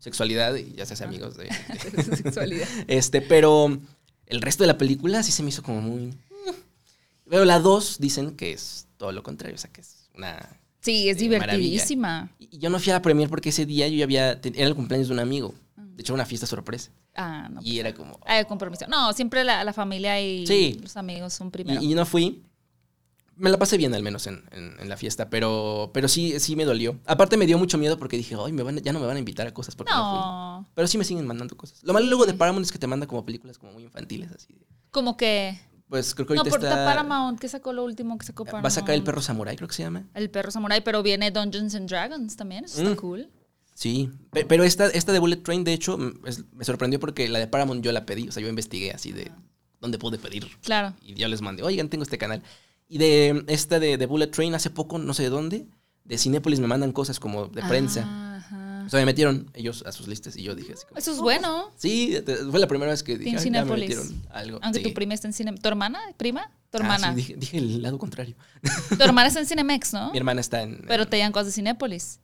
[0.00, 1.48] sexualidad y ya se hace amigos de.
[2.16, 2.66] Sexualidad.
[2.88, 3.78] Este, pero
[4.26, 6.12] el resto de la película sí se me hizo como muy.
[7.28, 10.36] Pero la 2 dicen que es todo lo contrario, o sea, que es una.
[10.80, 11.56] Sí, es Eh, maravilla.
[11.58, 12.30] divertidísima.
[12.38, 14.30] Y yo no fui a la premier porque ese día yo ya había.
[14.32, 15.54] Era el cumpleaños de un amigo.
[15.76, 16.90] De hecho, una fiesta sorpresa.
[17.14, 17.60] Ah, no.
[17.62, 18.18] Y era como.
[18.24, 18.86] Hay compromiso.
[18.88, 20.78] No, siempre la, la familia y Sí.
[20.82, 21.80] los amigos son primero.
[21.82, 22.42] Y, y no fui.
[23.40, 26.56] Me la pasé bien al menos en, en- en la fiesta, pero, pero sí, sí
[26.56, 26.98] me dolió.
[27.06, 29.18] Aparte me dio mucho miedo porque dije, ay, me van, ya no me van a
[29.18, 30.18] invitar a cosas porque no, fui.
[30.20, 31.82] no, Pero sí me siguen mandando cosas.
[31.82, 34.54] Lo malo luego de Paramount es que te manda como películas como muy infantiles, así.
[34.90, 35.58] como que...
[35.88, 36.84] Pues creo que No, ahorita por está...
[36.84, 38.64] Paramount, ¿qué sacó lo último que sacó Paramount?
[38.64, 40.04] Va a sacar El Perro Samurai, creo que se llama.
[40.14, 42.96] El perro samurai, pero viene Dungeons and Dragons también, eso está Mm.
[42.96, 43.28] cool.
[43.74, 47.46] Sí, pe- pero esta, esta de Bullet Train, de hecho, me sorprendió porque la de
[47.48, 49.32] Paramount yo la pedí, o sea, yo investigué así de
[49.80, 50.46] dónde pude pedir.
[50.62, 50.92] Claro.
[51.02, 52.42] Y yo les mandé, oigan, tengo este canal.
[52.90, 55.66] Y de esta de, de Bullet Train, hace poco, no sé de dónde,
[56.04, 58.02] de Cinépolis me mandan cosas como de prensa.
[58.36, 58.82] Ajá.
[58.84, 61.18] O sea, me metieron ellos a sus listas y yo dije así como, Eso es
[61.18, 61.70] bueno.
[61.76, 62.18] Sí,
[62.50, 64.58] fue la primera vez que dije, Team "Ay, ya me metieron algo.
[64.60, 64.84] Aunque Sí.
[64.88, 65.54] tu prima está en cine.
[65.56, 66.00] ¿Tu hermana?
[66.16, 66.50] ¿Prima?
[66.70, 67.10] Tu Ah, hermana.
[67.10, 68.34] sí, dije, dije el lado contrario.
[68.98, 70.10] Tu hermana está en Cinemex, ¿no?
[70.10, 70.82] Mi hermana está en...
[70.88, 72.18] Pero te llegan cosas de Cinépolis.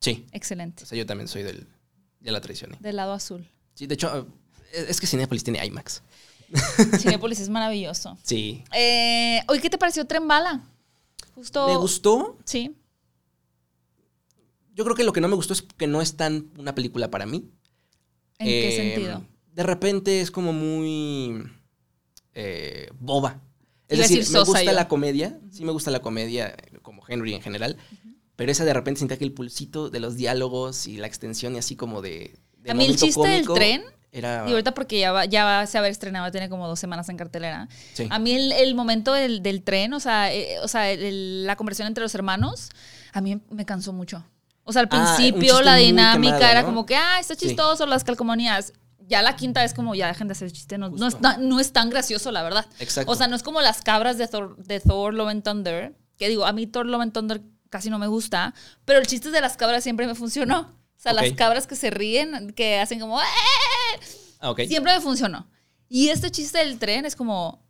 [0.00, 0.84] Sí, Excelente.
[0.84, 1.66] o sea, yo también soy del...
[2.20, 2.76] Ya la traicioné.
[2.78, 3.48] Del lado azul.
[3.74, 4.28] Sí, de hecho,
[4.72, 6.02] eh, es que Cinépolis tiene IMAX.
[6.98, 8.16] Cinépolis es maravilloso.
[8.22, 8.62] Sí.
[8.74, 10.64] Eh, Oye, ¿qué te pareció Tren Bala?
[11.34, 11.66] Justo.
[11.68, 12.38] Me gustó.
[12.44, 12.76] Sí.
[14.74, 17.10] Yo creo que lo que no me gustó es que no es tan una película
[17.10, 17.50] para mí.
[18.38, 19.24] ¿En qué Eh, sentido?
[19.52, 21.42] De repente es como muy
[22.34, 23.40] eh, boba.
[23.88, 24.72] Es decir, decir me gusta yo.
[24.72, 27.76] la comedia, sí me gusta la comedia como Henry en general,
[28.34, 31.58] pero esa de repente sentía que el pulsito de los diálogos y la extensión y
[31.58, 32.34] así como de...
[32.58, 33.84] de A mí el chiste del tren,
[34.14, 34.44] Era...
[34.46, 37.16] Y ahorita porque ya va, ya va, se haber estrenado, tiene como dos semanas en
[37.16, 37.68] cartelera.
[37.94, 38.06] Sí.
[38.10, 41.56] A mí el, el momento del, del tren, o sea, eh, o sea el- la
[41.56, 42.70] conversación entre los hermanos,
[43.12, 44.24] a mí me cansó mucho.
[44.62, 46.68] O sea, al Ah, principio la dinámica quemado, era ¿no?
[46.68, 47.48] como que, ah, está Sí.
[47.48, 48.72] chistoso, las calcomanías.
[49.06, 51.72] Ya la quinta es como, ya dejen de hacer chiste, no, no, es, no es
[51.74, 52.64] tan gracioso, la verdad.
[52.78, 53.12] Exacto.
[53.12, 56.28] O sea, no es como las cabras de Thor, de Thor Love and Thunder, que
[56.30, 58.54] digo, a mí Thor Love and Thunder casi no me gusta,
[58.86, 60.72] pero el chiste de las cabras siempre me funcionó.
[60.96, 61.36] O sea, las Ok.
[61.36, 63.24] cabras que se ríen, que hacen como, "Eh",
[64.44, 64.60] Ah, ok.
[64.68, 65.48] Siempre me funcionó.
[65.88, 67.62] Y este chiste del tren es como,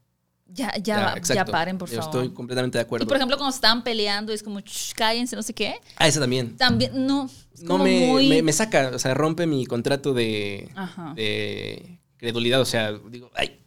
[0.46, 2.22] ya, ya, ya, paren, por Yo favor.
[2.24, 3.04] Estoy completamente de acuerdo.
[3.04, 5.76] y por ejemplo, cuando estaban peleando, es como, "Shh, cállense, no sé qué.
[5.96, 6.56] ah, esa también.
[6.56, 8.28] También, no, es No como me, muy...
[8.28, 11.12] me, me saca, o sea, rompe mi contrato de, Ajá.
[11.14, 12.60] de credulidad.
[12.60, 13.60] O sea, digo, ay,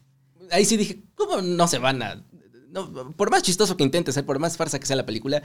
[0.52, 2.24] ahí sí dije, ¿cómo no se van a...?
[2.86, 5.42] No, por más chistoso que intente ser, por más farsa que sea la película,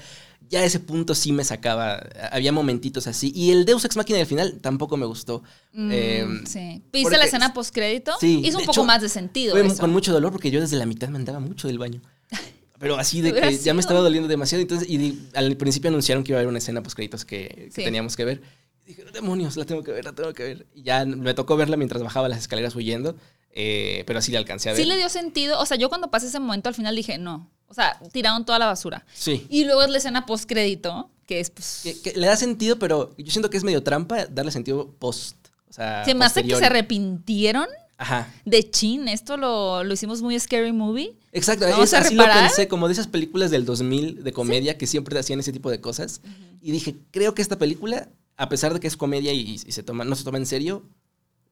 [0.48, 2.02] ya ese punto sí me sacaba.
[2.30, 3.32] Había momentitos así.
[3.34, 5.42] Y el Deus Ex Machina del final tampoco me gustó.
[5.72, 6.82] Mm, Eh, sí.
[6.92, 8.12] ¿Viste la escena postcrédito?
[8.20, 9.78] Sí, Hizo un poco hecho, más de sentido Fue eso.
[9.78, 12.00] con mucho dolor porque yo desde la mitad me andaba mucho del baño.
[12.78, 14.60] Pero así de que ya me estaba doliendo demasiado.
[14.62, 17.70] Entonces, y al principio anunciaron que iba a haber una escena post créditos que, que
[17.72, 17.84] Sí.
[17.84, 18.42] teníamos que ver.
[18.84, 20.66] Y dije, demonios, la tengo que ver, la tengo que ver.
[20.74, 23.14] Y ya me tocó verla mientras bajaba las escaleras huyendo.
[23.52, 24.82] Eh, pero así la alcancé a ver.
[24.82, 25.60] Sí le dio sentido.
[25.60, 27.50] O sea, yo cuando pasé ese momento al final dije, no.
[27.68, 29.04] O sea, tiraron toda la basura.
[29.14, 29.46] Sí.
[29.48, 31.80] Y luego es la escena post crédito, que es pues.
[31.82, 35.36] Que, que le da sentido, pero yo siento que es medio trampa darle sentido post.
[35.68, 38.28] O sea, se me hace que se arrepintieron Ajá.
[38.44, 39.08] de chin.
[39.08, 41.14] Esto lo, lo hicimos muy scary movie.
[41.32, 44.76] Exacto, Vamos es- a así lo pensé, como de esas películas del 2000 de comedia
[44.76, 46.20] que siempre hacían ese tipo de cosas.
[46.60, 49.82] Y dije, creo que esta película, a pesar de que es comedia y, y se
[49.82, 50.82] toma, no se toma en serio,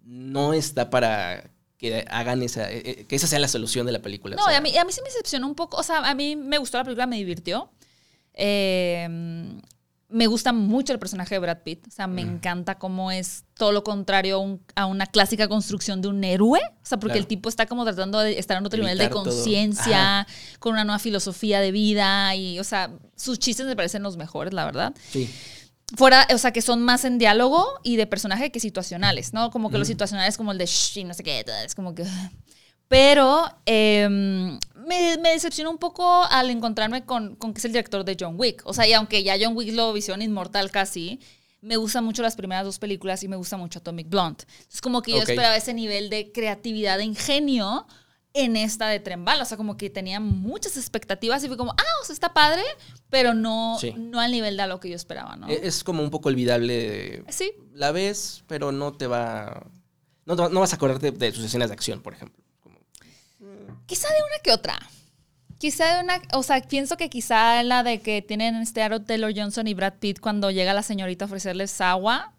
[0.05, 4.03] no está para que hagan esa, eh, eh, que esa sea la solución de la
[4.03, 4.37] película.
[4.37, 5.79] No, o sea, y a mí, a mí sí me decepcionó un poco.
[5.79, 7.71] O sea, a mí me gustó la película, me divirtió.
[8.35, 9.09] Eh,
[10.13, 11.87] me gusta mucho el personaje de Brad Pitt.
[11.87, 12.31] O sea, me Mm.
[12.31, 16.59] encanta cómo es todo lo contrario a, un- a una clásica construcción de un héroe.
[16.83, 17.21] O sea, porque Claro.
[17.23, 20.27] el tipo está como tratando de estar en otro nivel de Evitar conciencia,
[20.59, 22.35] con una nueva filosofía de vida.
[22.35, 24.93] Y, o sea, sus chistes me parecen los mejores, la verdad.
[25.11, 25.31] Sí.
[25.97, 29.51] Fuera, o sea, que son más en diálogo y de personaje que situacionales, ¿no?
[29.51, 32.05] Como que los situacionales como el de shh y no sé qué, es como que...
[32.89, 38.05] Pero eh, me, me decepcionó un poco al encontrarme con, con que es el director
[38.05, 38.63] de John Wick.
[38.65, 41.21] O sea, y aunque ya John Wick lo visión inmortal casi,
[41.61, 44.45] me gustan mucho las primeras dos películas y me gusta mucho Atomic Blonde.
[44.73, 45.29] Es como que yo Ok.
[45.29, 47.87] esperaba ese nivel de creatividad, de ingenio
[48.33, 49.45] en esta de Tren Bala.
[49.45, 52.63] O sea, como que tenía muchas expectativas y fue como, ah, o sea, está padre,
[53.11, 53.93] pero no, Sí.
[53.97, 55.49] no al nivel de lo que yo esperaba, ¿no?
[55.49, 57.25] E- Es como un poco olvidable.
[57.29, 59.67] Sí, La ves, pero no te va...
[60.27, 62.43] No, te va- no vas a acordarte de sus escenas de acción, por ejemplo.
[62.63, 62.79] Como-
[63.87, 64.79] quizá de una que otra.
[65.59, 69.33] Quizá de una, o sea, pienso que quizá la de que tienen este Aaron Taylor
[69.37, 72.33] Johnson y Brad Pitt cuando llega la señorita a ofrecerles agua,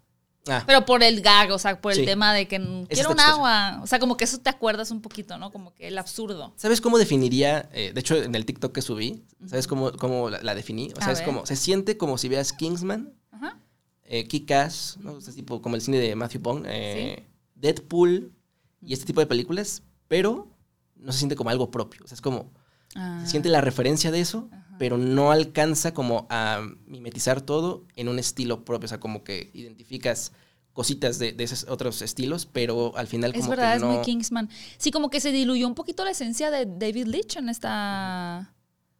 [0.48, 2.04] Ah, pero por el gag, o sea, por el Sí.
[2.04, 2.58] tema de que
[2.90, 3.78] quiero un agua.
[3.82, 5.52] O sea, como que eso te acuerdas un poquito, ¿no?
[5.52, 6.52] Como que el absurdo.
[6.56, 7.68] ¿Sabes cómo definiría?
[7.72, 10.90] eh, de hecho, en el TikTok que subí, ¿sabes cómo, cómo la, la definí?
[10.96, 11.26] O A sea, es ver.
[11.26, 13.56] como, se siente como si veas Kingsman, Ajá.
[14.04, 15.12] eh, Kick-Ass, ¿no?
[15.12, 17.24] O sea, tipo como el cine de Matthew Bond, eh,
[17.54, 18.32] Deadpool
[18.80, 20.48] y este tipo de películas, pero
[20.96, 22.00] no se siente como algo propio.
[22.04, 22.50] O sea, es como,
[22.96, 23.20] Ah.
[23.24, 28.18] se siente la referencia de eso, pero no alcanza como a mimetizar todo en un
[28.18, 28.86] estilo propio.
[28.86, 30.32] O sea, como que identificas
[30.72, 34.00] cositas de, de esos otros estilos, pero al final como Es verdad, que es muy
[34.02, 34.48] Kingsman.
[34.78, 38.54] Sí, como que se diluyó un poquito la esencia de David Leitch en esta,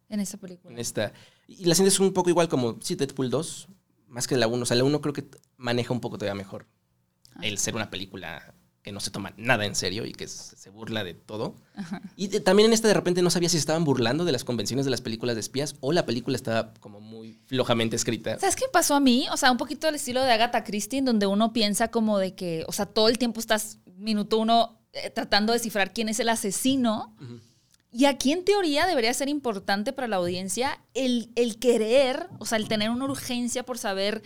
[0.09, 0.73] en esta película.
[0.73, 1.13] en esta.
[1.47, 3.67] Y la sientes un poco igual como, sí, Deadpool 2,
[4.07, 4.61] más que la 1.
[4.61, 5.25] O sea, la 1 creo que
[5.57, 6.67] maneja un poco todavía mejor
[7.35, 7.39] Ah.
[7.41, 8.53] el ser una película
[8.83, 11.55] que no se toma nada en serio y que se burla de todo.
[11.75, 12.01] Ajá.
[12.17, 14.83] Y de- también en esta de repente no sabía si estaban burlando de las convenciones
[14.85, 18.37] de las películas de espías o la película estaba como muy flojamente escrita.
[18.39, 19.25] ¿Sabes qué pasó a mí?
[19.31, 22.35] O sea, un poquito el estilo de Agatha Christie, en donde uno piensa como de
[22.35, 26.19] que, o sea, todo el tiempo estás, minuto uno, eh, tratando de descifrar quién es
[26.19, 27.15] el asesino.
[27.89, 32.57] Y aquí, en teoría, debería ser importante para la audiencia el, el querer, o sea,
[32.57, 34.23] el tener una urgencia por saber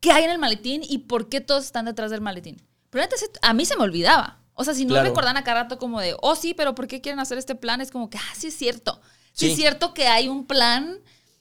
[0.00, 2.62] qué hay en el maletín y por qué todos están detrás del maletín.
[2.92, 4.38] Pero antes a mí se me olvidaba.
[4.54, 5.08] O sea, si no Claro.
[5.08, 7.80] recordan a cada rato como de, oh sí, pero ¿por qué quieren hacer este plan?
[7.80, 9.00] Es como que, ah, sí es cierto.
[9.32, 9.52] Sí, Sí.
[9.52, 10.98] es cierto que hay un plan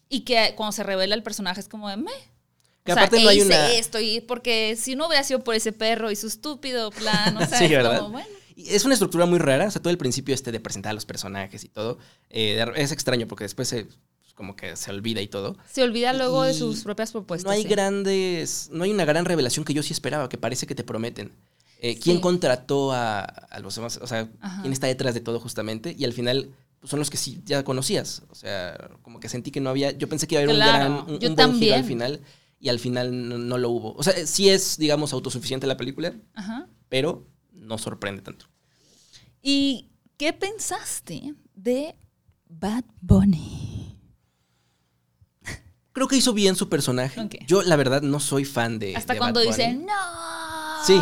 [0.07, 2.11] y que cuando se revela el personaje es como de, me.
[2.85, 3.71] Que o sea, aparte no e hay hice una...
[3.73, 7.39] esto y porque si no hubiera sido por ese perro y su estúpido plan, o
[7.45, 7.97] sea, Sí, es ¿verdad?
[7.99, 8.27] como, bueno.
[8.55, 11.05] Es una estructura muy rara, o sea, todo el principio este de presentar a los
[11.05, 11.97] personajes y todo,
[12.29, 13.87] eh, es extraño porque después se,
[14.31, 15.57] pues, como que se olvida y todo.
[15.69, 17.45] Se olvida luego de sus propias propuestas.
[17.45, 17.67] no hay sí.
[17.67, 21.31] grandes, no hay una gran revelación que yo sí esperaba, que parece que te prometen.
[21.79, 22.21] Eh, ¿Quién Sí.
[22.21, 23.99] contrató a, a los demás?
[24.01, 24.61] O sea, Ajá.
[24.61, 25.95] ¿quién está detrás de todo justamente?
[25.97, 28.21] Y al final pues, son los que sí ya conocías.
[28.29, 30.85] O sea, como que sentí que no había, yo pensé que iba a haber Claro,
[31.07, 32.21] un gran, un, buen giro al final
[32.59, 33.93] y al final no, no lo hubo.
[33.95, 36.67] O sea, sí es, digamos, autosuficiente la película, Ajá.
[36.87, 38.45] pero no sorprende tanto.
[39.41, 41.95] ¿Y qué pensaste de
[42.47, 43.80] Bad Bunny?
[45.93, 47.27] Creo que hizo bien su personaje.
[47.47, 48.95] Yo, la verdad, no soy fan de.
[48.95, 49.77] Hasta de cuando Bunny.
[49.85, 50.85] no.
[50.85, 50.95] Sí,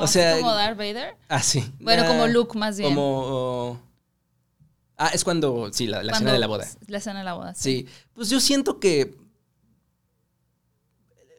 [0.00, 1.16] o sea- como Darth Vader.
[1.28, 1.64] Ah, sí.
[1.80, 2.90] Bueno, Ah, como Luke más bien.
[2.94, 3.80] Como.
[4.96, 5.70] Ah, es cuando.
[5.72, 6.66] Sí, la, la Cuando- escena de la boda.
[6.86, 7.86] La escena de la boda, sí.
[7.88, 7.88] Sí.
[8.12, 9.16] Pues yo siento que.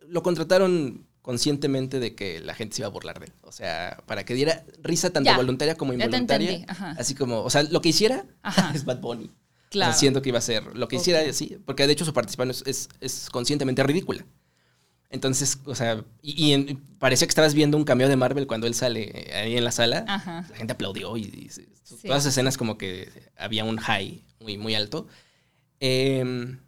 [0.07, 3.33] Lo contrataron conscientemente de que la gente se iba a burlar de él.
[3.41, 6.49] O sea, para que diera risa tanto Ya, voluntaria como ya te involuntaria.
[6.51, 6.95] entendí, ajá.
[6.99, 8.71] Así como, o sea, lo que hiciera Ajá.
[8.75, 9.31] es Bad Bunny.
[9.75, 9.89] Claro.
[9.91, 12.13] O sea, siento que iba a ser lo que hiciera, sí, porque de hecho su
[12.13, 14.25] participación es, es- es conscientemente ridícula.
[15.09, 18.67] Entonces, o sea, y, y en- parecía que estabas viendo un cameo de Marvel cuando
[18.67, 20.03] él sale eh, ahí en la sala.
[20.07, 20.45] Ajá.
[20.49, 21.67] La gente aplaudió y, y Sí.
[22.07, 25.07] todas las escenas como que había un high muy, muy alto.
[25.79, 26.59] Em,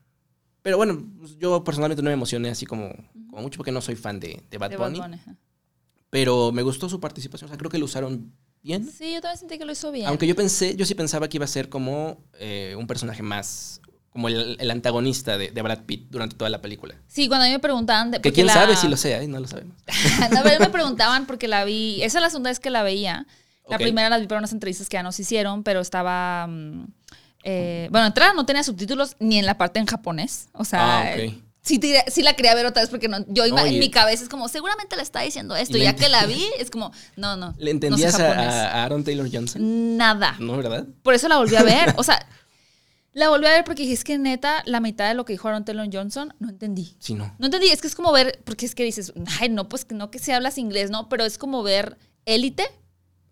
[0.61, 2.89] pero bueno, pues, yo personalmente no me emocioné así como,
[3.29, 4.99] como mucho porque no soy fan de, de Bad De Bunny.
[4.99, 5.35] Bunny, ajá.
[6.09, 7.47] Pero me gustó su participación.
[7.47, 8.33] O sea, creo que lo usaron
[8.67, 8.89] bien.
[8.91, 10.07] Sí, yo también sentí que lo hizo bien.
[10.07, 13.81] Aunque yo pensé, yo sí pensaba que iba a ser como eh, un personaje más,
[14.11, 16.95] como el, el antagonista de, de Brad Pitt durante toda la película.
[17.07, 18.11] Sí, cuando a mí me preguntaban...
[18.11, 19.27] De, Que quién la- sabe si lo sea, ¿eh?
[19.27, 19.75] no lo sabemos.
[20.33, 22.01] no, pero me preguntaban porque la vi.
[22.03, 23.25] Esa es la segunda vez que la veía.
[23.69, 26.47] La primera la vi para unas entrevistas que ya nos hicieron, pero estaba.
[26.47, 26.85] mm,
[27.43, 30.47] eh, bueno, entrada no tenía subtítulos ni en la parte en japonés.
[30.53, 31.01] O sea.
[31.01, 31.15] Ah.
[31.67, 33.67] Sí, te- sí la quería ver otra vez porque no, yo Oye.
[33.73, 35.77] en mi cabeza es como, seguramente le está diciendo esto.
[35.77, 37.47] ¿Y ya que la vi, es como, no, no.
[37.57, 39.97] ¿Le no sé entendías a- Aaron Taylor Johnson?
[39.97, 40.37] Nada.
[40.39, 40.87] No, ¿verdad?
[41.03, 41.93] Por eso la volví a ver.
[41.97, 42.25] O sea,
[43.13, 45.47] la volví a ver porque dije, es que neta, la mitad de lo que dijo
[45.47, 46.95] Aaron Taylor Johnson, no entendí.
[46.99, 47.35] Sí, no.
[47.39, 49.11] No entendí, es que es como ver, porque es que dices,
[49.41, 52.65] ay, no, pues no que si hablas inglés, no, pero es como ver élite,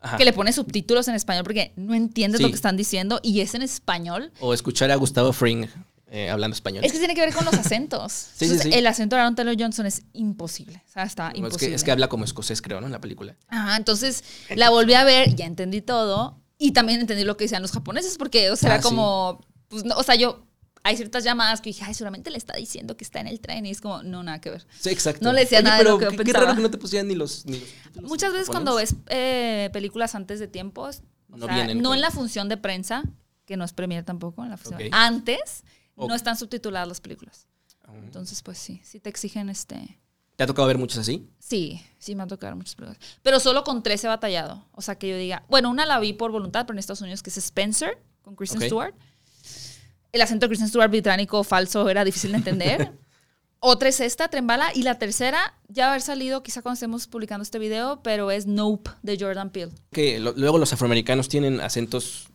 [0.01, 0.17] Ajá.
[0.17, 3.53] que le pone subtítulos en español porque no entiendes lo que están diciendo y es
[3.55, 4.31] en español.
[4.39, 5.67] O escuchar a Gustavo Fring
[6.07, 6.83] eh, hablando español.
[6.85, 8.11] Es que tiene que ver con los acentos.
[8.35, 8.77] Sí, sí, Entonces, sí.
[8.77, 10.83] El acento de Aaron Taylor Johnson es imposible.
[10.87, 11.69] O sea, está No, es, imposible.
[11.69, 12.87] que, es que habla como escocés, creo, ¿no?
[12.87, 13.35] En la película.
[13.47, 14.23] Ajá, entonces
[14.55, 18.17] la volví a ver, ya entendí todo y también entendí lo que decían los japoneses
[18.17, 20.45] porque, o sea, Ah, era como, pues, no, o sea, yo,
[20.83, 23.65] hay ciertas llamadas que dije, ay, seguramente le está diciendo que está en el tren
[23.65, 24.67] y es como, no, nada que ver.
[24.79, 25.23] Sí, exacto.
[25.23, 27.07] No le decía nada de pero lo que yo qué, raro que no te pusieran
[27.07, 31.47] ni los, ni los subtítulos Muchas veces cuando ves eh, películas antes de tiempos, No
[31.47, 33.03] sea, vienen no en la función de prensa,
[33.45, 34.81] que no es premier tampoco, en la función.
[34.81, 34.89] Ok.
[34.91, 35.63] Antes
[35.97, 37.47] No están subtituladas las películas.
[37.83, 37.91] Ah.
[38.03, 39.99] Entonces, pues sí, sí te exigen este...
[40.35, 41.29] ¿Te ha tocado ver muchos así?
[41.39, 42.99] Sí, sí me han tocado muchas películas.
[43.23, 44.65] Pero solo con tres he batallado.
[44.73, 45.45] O sea, que yo diga...
[45.49, 48.59] Bueno, una la vi por voluntad, pero en Estados Unidos, que es Spencer, con Kristen.
[48.61, 48.93] Stewart.
[50.11, 52.91] El acento de Kristen Stewart británico falso era difícil de entender.
[53.59, 54.71] Otra es esta, Trembala.
[54.75, 58.29] Y la tercera, ya va a haber salido quizá cuando estemos publicando este video, pero
[58.29, 59.71] es Nope, de Jordan Peele.
[59.91, 62.27] Que lo- luego los afroamericanos tienen acentos,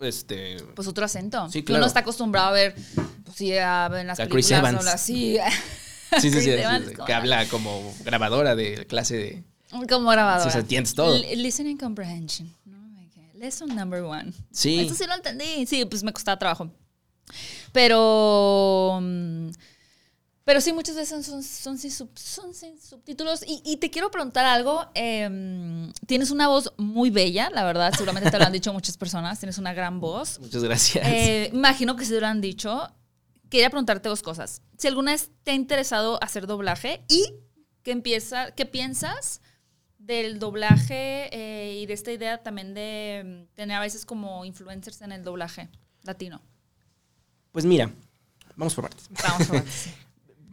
[0.00, 0.56] este...
[0.74, 1.48] Pues otro acento.
[1.50, 1.80] Sí, claro.
[1.80, 2.74] Uno está acostumbrado a ver,
[3.24, 4.86] pues sí, a en las A Chris películas Evans.
[4.86, 5.38] así.
[6.20, 9.44] Sí, sí, sí, Evans, que habla como grabadora de clase de...
[9.88, 10.42] Como grabadora.
[10.44, 11.14] Sí, o sea, entiendes todo.
[11.16, 12.54] L- listening comprehension.
[13.34, 14.32] Lesson number one.
[14.50, 14.80] Sí.
[14.80, 15.66] Eso sí lo entendí.
[15.66, 16.70] Sí, pues me costaba trabajo.
[17.72, 18.98] Pero.
[19.02, 19.50] mm,
[20.46, 23.42] Pero sí, muchas veces son, son, sin, sub- son sin subtítulos.
[23.44, 24.86] Y, y te quiero preguntar algo.
[24.94, 27.92] em, tienes una voz muy bella, la verdad.
[27.92, 29.40] Seguramente te lo han dicho muchas personas.
[29.40, 30.38] Tienes una gran voz.
[30.38, 31.04] Muchas gracias.
[31.04, 32.88] Eh, imagino que se lo han dicho.
[33.50, 34.62] Quería preguntarte dos cosas.
[34.78, 37.24] Si alguna vez te ha interesado hacer doblaje y
[37.82, 39.40] qué, empieza, qué piensas
[39.98, 45.02] del doblaje eh, y de esta idea también de mm, tener a veces como influencers
[45.02, 45.68] en el doblaje
[46.04, 46.40] latino.
[47.50, 47.90] Pues mira,
[48.54, 49.08] vamos por partes.
[49.24, 49.64] Vamos a ver.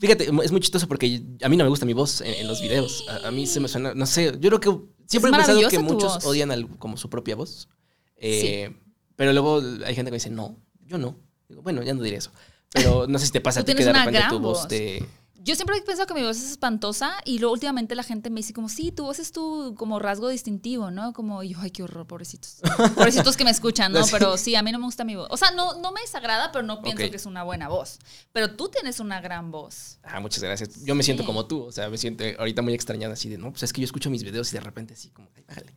[0.04, 0.08] Sí.
[0.08, 2.62] Fíjate, es muy chistoso porque a mí no me gusta mi voz en, en los
[2.62, 3.06] videos.
[3.10, 4.70] A, a mí se me suena, no sé, yo creo que
[5.08, 6.26] siempre Es he pensado que muchos voz.
[6.26, 7.70] odian al- como su propia voz.
[8.18, 8.76] Eh,
[9.16, 11.18] Pero luego hay gente que me dice, no, yo no.
[11.50, 12.32] Digo, bueno, ya no diré eso.
[12.72, 14.68] Pero no sé si te pasa a ti que de repente tu voz voz.
[14.68, 15.04] te...
[15.44, 18.40] Yo siempre he pensado que mi voz es espantosa y luego últimamente la gente me
[18.40, 21.12] dice como, sí, tu voz es tu como rasgo distintivo, ¿no?
[21.12, 22.62] Como, y yo, ay, qué horror, pobrecitos.
[22.96, 24.04] Pobrecitos que me escuchan, ¿no?
[24.04, 24.12] Sí.
[24.12, 25.28] Pero sí, a mí no me gusta mi voz.
[25.32, 28.00] O sea, no, no me desagrada, pero no pienso que es una buena voz.
[28.32, 30.00] Pero tú tienes una gran voz.
[30.04, 30.84] Ah, muchas gracias.
[30.86, 31.28] Yo me siento Sí.
[31.28, 33.82] como tú, o sea, me siento ahorita muy extrañada así de, no, pues es que
[33.82, 35.74] yo escucho mis videos y de repente así como, ay, bájale.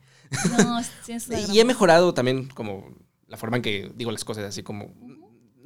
[0.57, 0.85] No, una
[1.27, 2.95] gran Y he mejorado también como
[3.27, 4.93] la forma en que digo las cosas, así como...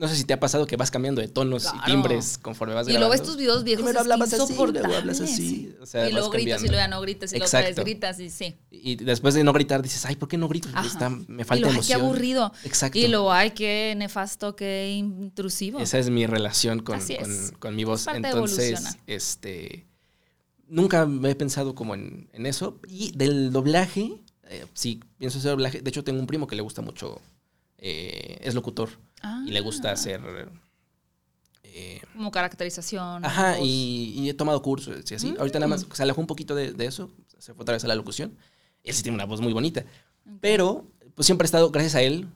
[0.02, 1.78] No sé si te ha pasado que vas cambiando de tonos Claro.
[1.78, 3.32] y timbres conforme vas Y luego ves grabando.
[3.34, 6.30] tus videos viejos Primero es que hablabas así, luego hablas así, o sea, y luego
[6.32, 7.84] gritas y luego ya no gritas y luego otra vez Exacto.
[7.86, 8.56] gritas y sí.
[8.72, 10.70] Y después de no gritar dices, ay, ¿por qué no grito?
[10.84, 12.02] Está- me y falta luego, ay, qué emoción.
[12.02, 12.52] aburrido.
[12.64, 12.98] Exacto.
[12.98, 15.80] Y luego, ay, qué nefasto, qué intrusivo.
[15.80, 17.52] Esa es mi relación con, Así es.
[17.52, 18.06] con- con mi voz.
[18.06, 18.98] Parte Entonces, evoluciona.
[19.06, 19.86] este.
[20.68, 22.80] Nunca me he pensado como en, en eso.
[22.88, 25.82] Y del doblaje, eh, sí, pienso hacer doblaje.
[25.82, 27.22] De hecho, tengo un primo que le gusta mucho.
[27.84, 28.90] eh, es locutor.
[29.46, 29.94] Y le gusta Ah.
[29.94, 30.22] hacer.
[31.64, 33.24] eh, Como caracterización.
[33.26, 35.34] Ajá, y, y he tomado cursos y así.
[35.40, 37.12] Ahorita nada más se alejó un poquito de, de eso.
[37.38, 38.36] Se fue otra vez a la locución.
[38.84, 39.86] Él sí tiene una voz muy bonita.
[40.40, 42.28] Pero, pues siempre he estado, gracias a él,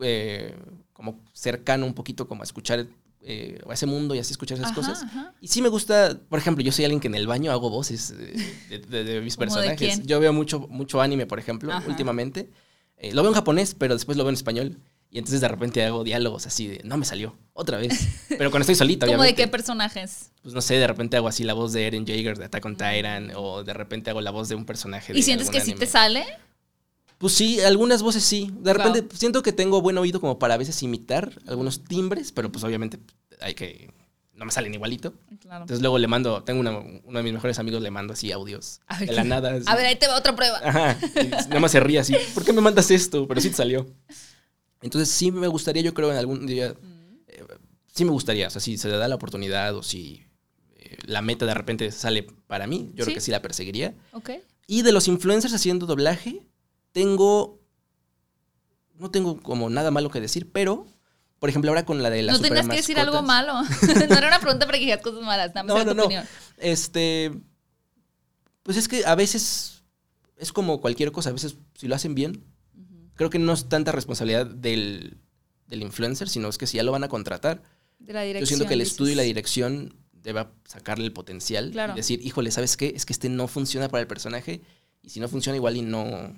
[0.00, 0.54] eh,
[0.92, 2.86] como cercano un poquito como a escuchar
[3.22, 5.02] eh, a ese mundo y así escuchar esas Ajá, cosas.
[5.02, 5.34] ajá.
[5.40, 8.12] Y sí me gusta, por ejemplo, yo soy alguien que en el baño hago voces
[8.18, 8.36] eh,
[8.70, 10.06] de, de- de mis ¿Cómo de personajes.
[10.06, 11.86] Yo veo mucho, mucho anime, por ejemplo, Ajá.
[11.88, 12.48] últimamente.
[12.96, 14.78] Eh, lo veo en japonés, pero después lo veo en español.
[15.10, 18.08] Y entonces de repente hago diálogos así de, no me salió, otra vez.
[18.28, 20.32] Pero cuando estoy solita, ¿Cómo de qué personajes?
[20.42, 22.76] Pues no sé, de repente hago así la voz de Eren Jaeger de Attack on
[22.76, 25.70] Titan, o de repente hago la voz de un personaje de ¿Y sientes que sí
[25.70, 25.80] anime.
[25.80, 26.26] te sale?
[27.16, 28.50] Pues sí, algunas voces sí.
[28.60, 28.82] De Wow.
[28.84, 32.62] repente siento que tengo buen oído como para a veces imitar algunos timbres, pero pues
[32.64, 32.98] obviamente
[33.40, 33.90] hay que...
[34.34, 35.14] No me salen igualito.
[35.40, 35.62] Claro.
[35.62, 38.80] Entonces luego le mando, tengo una- uno de mis mejores amigos, le mando así audios
[38.86, 39.50] A ver, de la nada.
[39.54, 39.64] así.
[39.66, 40.60] A ver, ahí te va otra prueba.
[40.62, 40.96] Ajá.
[41.20, 42.14] Y nada más se ríe así.
[42.34, 43.26] ¿Por qué me mandas esto?
[43.26, 43.84] Pero sí te salió.
[44.82, 46.74] Entonces sí me gustaría, yo creo, en algún día.
[47.26, 47.44] eh,
[47.92, 48.46] sí me gustaría.
[48.46, 50.24] O sea, si se le da la oportunidad o si
[50.76, 53.10] eh, la meta de repente sale para mí, yo Sí.
[53.10, 53.94] creo que sí la perseguiría.
[54.12, 54.30] Ok.
[54.66, 56.46] Y de los influencers haciendo doblaje,
[56.92, 57.60] tengo.
[58.94, 60.86] No tengo como nada malo que decir, pero.
[61.38, 63.62] Por ejemplo, ahora con la de las no tenías que decir algo malo.
[64.08, 65.54] no era una pregunta para que dijeras cosas malas.
[65.54, 66.04] Nada más No, no, tu no.
[66.04, 66.24] opinión.
[66.56, 67.32] Este.
[68.64, 69.84] Pues es que a veces
[70.36, 71.30] es como cualquier cosa.
[71.30, 72.44] A veces, si lo hacen bien,
[73.18, 75.18] creo que no es tanta responsabilidad del,
[75.66, 77.62] del influencer, sino es que si ya lo van a contratar,
[77.98, 78.46] De la yo dirección.
[78.46, 78.92] siento que el dices.
[78.92, 81.92] estudio y la dirección deba sacarle el potencial Claro.
[81.92, 82.92] y decir, híjole, ¿sabes qué?
[82.96, 84.62] Es que este no funciona para el personaje
[85.02, 86.34] y si no funciona igual y no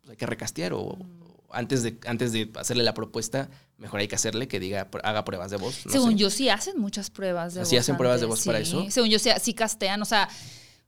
[0.00, 1.22] pues hay que recastear o, Mm.
[1.22, 5.24] o antes de antes de hacerle la propuesta, mejor hay que hacerle que diga haga
[5.24, 5.84] pruebas de voz.
[5.86, 6.16] no Según sé.
[6.18, 7.68] yo, sí hacen muchas pruebas de O voz.
[7.68, 8.64] ¿sí hacen pruebas de voz para sí.
[8.64, 8.86] eso?
[8.90, 10.00] Según yo, sí, sí castean.
[10.00, 10.28] O sea,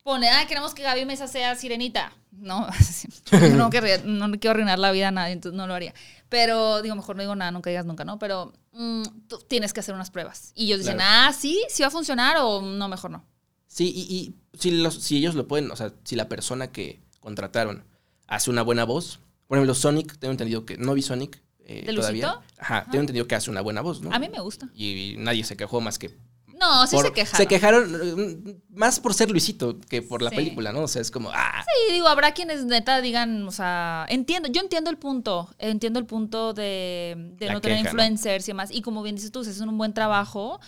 [0.03, 2.13] pone, ah, queremos que Gaby Mesa sea sirenita.
[2.33, 2.67] No,
[3.57, 5.95] no, querría, no quiero arruinar la vida a nadie, entonces no lo haría.
[6.29, 8.19] Pero, digo, mejor no digo nada, nunca digas nunca, ¿no?
[8.19, 10.53] Pero mm, tú tienes que hacer unas pruebas.
[10.55, 11.29] Y ellos dicen, Claro.
[11.29, 13.25] ah, sí, sí va a funcionar o no, mejor no.
[13.67, 17.01] Sí, y, y si, los- si ellos lo pueden, o sea, si la persona que
[17.21, 17.85] contrataron
[18.27, 21.93] hace una buena voz, por ejemplo, Sonic, tengo entendido que no vi Sonic eh, ¿De
[21.95, 22.27] todavía.
[22.33, 22.43] Lucito?
[22.59, 24.11] Ajá, tengo entendido que hace una buena voz, ¿no?
[24.13, 24.69] A mí me gusta.
[24.75, 26.17] Y nadie se quejó más que
[26.63, 27.37] No, sí por- se quejaron.
[27.37, 28.01] Se quejaron
[28.47, 30.37] eh, más por ser Luisito que por la Sí.
[30.37, 30.83] película, ¿no?
[30.83, 34.61] O sea, es como, ah, Sí, digo, habrá quienes neta digan, o sea, entiendo, yo
[34.61, 37.89] entiendo el punto, entiendo el punto de, de no tener queja, ¿no?
[38.03, 38.71] influencers y demás.
[38.73, 40.61] Y como bien dices tú, si hacen un buen trabajo,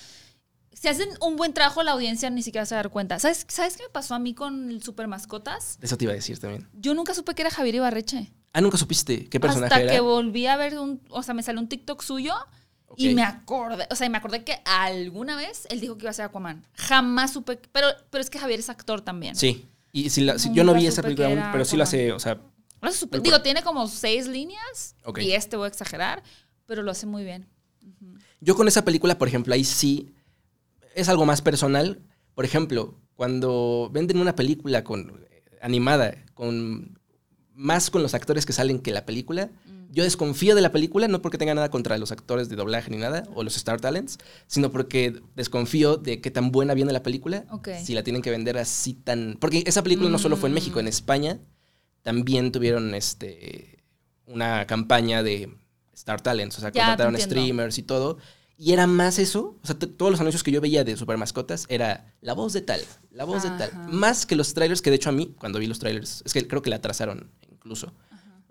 [0.72, 3.18] si hacen un buen trabajo, la audiencia ni siquiera se va a dar cuenta.
[3.18, 5.78] ¿Sabes, ¿sabes qué me pasó a mí con el Super Mascotas?
[5.80, 6.68] eso te iba a decir también.
[6.74, 8.32] Yo nunca supe que era Javier Ibarreche.
[8.52, 9.92] Ah, nunca supiste qué personaje Hasta era.
[9.92, 12.34] que volví a ver un, o sea, me salió un TikTok suyo
[12.96, 16.14] y me acordé, o sea, me acordé que alguna vez él dijo que iba a
[16.14, 16.66] ser Aquaman.
[16.74, 19.36] Jamás supe, pero, pero es que Javier es actor también.
[19.36, 19.66] Sí.
[19.92, 22.00] Y si la- si- yo no vi esa película aún, pero sí lo Aquaman.
[22.00, 22.40] hace, o sea,
[22.82, 24.96] Muy digo, tiene como seis líneas.
[25.18, 26.22] Y este voy a exagerar,
[26.66, 27.46] pero lo hace muy bien.
[28.40, 30.14] Yo con esa película, por ejemplo, ahí sí
[30.94, 32.00] es algo más personal.
[32.34, 35.24] Por ejemplo, cuando venden una película con
[35.62, 36.98] animada, con
[37.54, 39.48] más con los actores que salen que la película,
[39.90, 42.96] yo desconfío de la película, no porque tenga nada contra los actores de doblaje ni
[42.96, 47.44] nada, o los Star Talents, sino porque desconfío de qué tan buena viene la película,
[47.82, 49.36] si la tienen que vender así tan...
[49.40, 51.40] Porque esa película no solo fue en México, en España
[52.02, 53.82] también tuvieron este
[54.26, 55.56] una campaña de
[55.92, 58.18] Star Talents, o sea, contrataron streamers y todo.
[58.56, 61.66] Y era más eso, o sea, todos los anuncios que yo veía de super mascotas
[61.68, 62.80] era la voz de tal,
[63.10, 63.70] la voz de tal.
[63.90, 66.46] Más que los trailers, que de hecho a mí, cuando vi los trailers, es que
[66.46, 67.92] creo que la atrasaron incluso.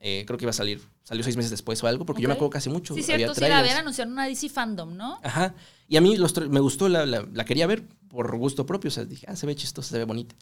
[0.05, 2.33] Eh, creo que iba a salir, salió seis meses después o algo, porque yo me
[2.33, 2.93] acuerdo hace mucho.
[2.93, 5.17] Sí, había cierto, sí, la habían anunciado en una DC Fandom, ¿no?
[5.23, 5.55] Ajá.
[5.87, 8.89] Y a mí los me gustó, la, la- la quería ver por gusto propio.
[8.89, 10.35] O sea, dije, ah, se ve chistosa, se ve bonita.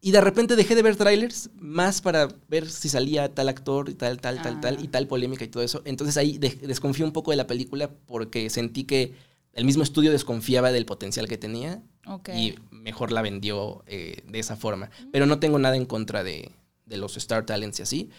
[0.00, 3.94] Y de repente dejé de ver trailers más para ver si salía tal actor y
[3.94, 4.60] tal, tal, tal, Ah.
[4.60, 5.82] tal, y tal polémica y todo eso.
[5.84, 9.12] Entonces ahí de- desconfío un poco de la película porque sentí que
[9.52, 11.82] el mismo estudio desconfiaba del potencial que tenía
[12.38, 14.88] y mejor la vendió eh, de esa forma.
[15.12, 16.52] Pero no tengo nada en contra de,
[16.86, 18.10] de los Star Talents y así.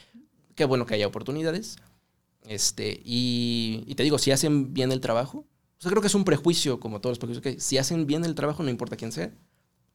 [0.59, 1.77] Qué bueno que haya oportunidades.
[2.45, 5.37] Este, y, y te digo, si hacen bien el trabajo,
[5.77, 8.25] o sea, creo que es un prejuicio, como todos los prejuicios, que si hacen bien
[8.25, 9.31] el trabajo, no importa quién sea,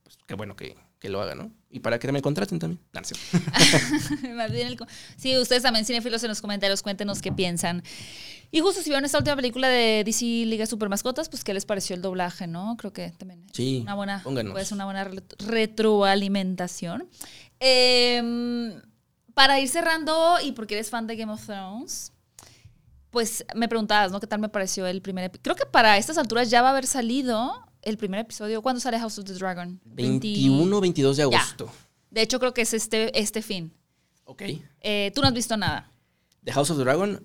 [0.05, 1.51] pues qué bueno que, que lo hagan, ¿no?
[1.71, 2.81] Y para que me contraten también.
[5.19, 7.83] Sí, ustedes también, cinefilos, en los comentarios, cuéntenos qué piensan.
[8.51, 11.67] Y justo si vieron esta última película de DC Liga Super Mascotas, pues qué les
[11.67, 12.77] pareció el doblaje, ¿no?
[12.79, 14.53] Creo que también Sí, una buena, pónganos.
[14.53, 17.09] puede ser una buena re- retroalimentación.
[17.61, 18.81] Eh,
[19.35, 22.13] para ir cerrando, y porque eres fan de Game of Thrones,
[23.11, 24.21] pues me preguntabas, ¿no?
[24.21, 25.43] ¿Qué tal me pareció el primer episodio?
[25.43, 28.63] Creo que para estas alturas ya va a haber salido el primer episodio.
[28.63, 29.81] ¿Cuándo sale House of the Dragon?
[29.85, 31.39] 21, 22 de Ya.
[31.39, 31.71] agosto.
[32.11, 33.73] De hecho, creo que es este, este fin.
[34.25, 34.43] Ok.
[34.81, 35.91] Eh, Tú no has visto nada.
[36.45, 37.23] The House of the Dragon,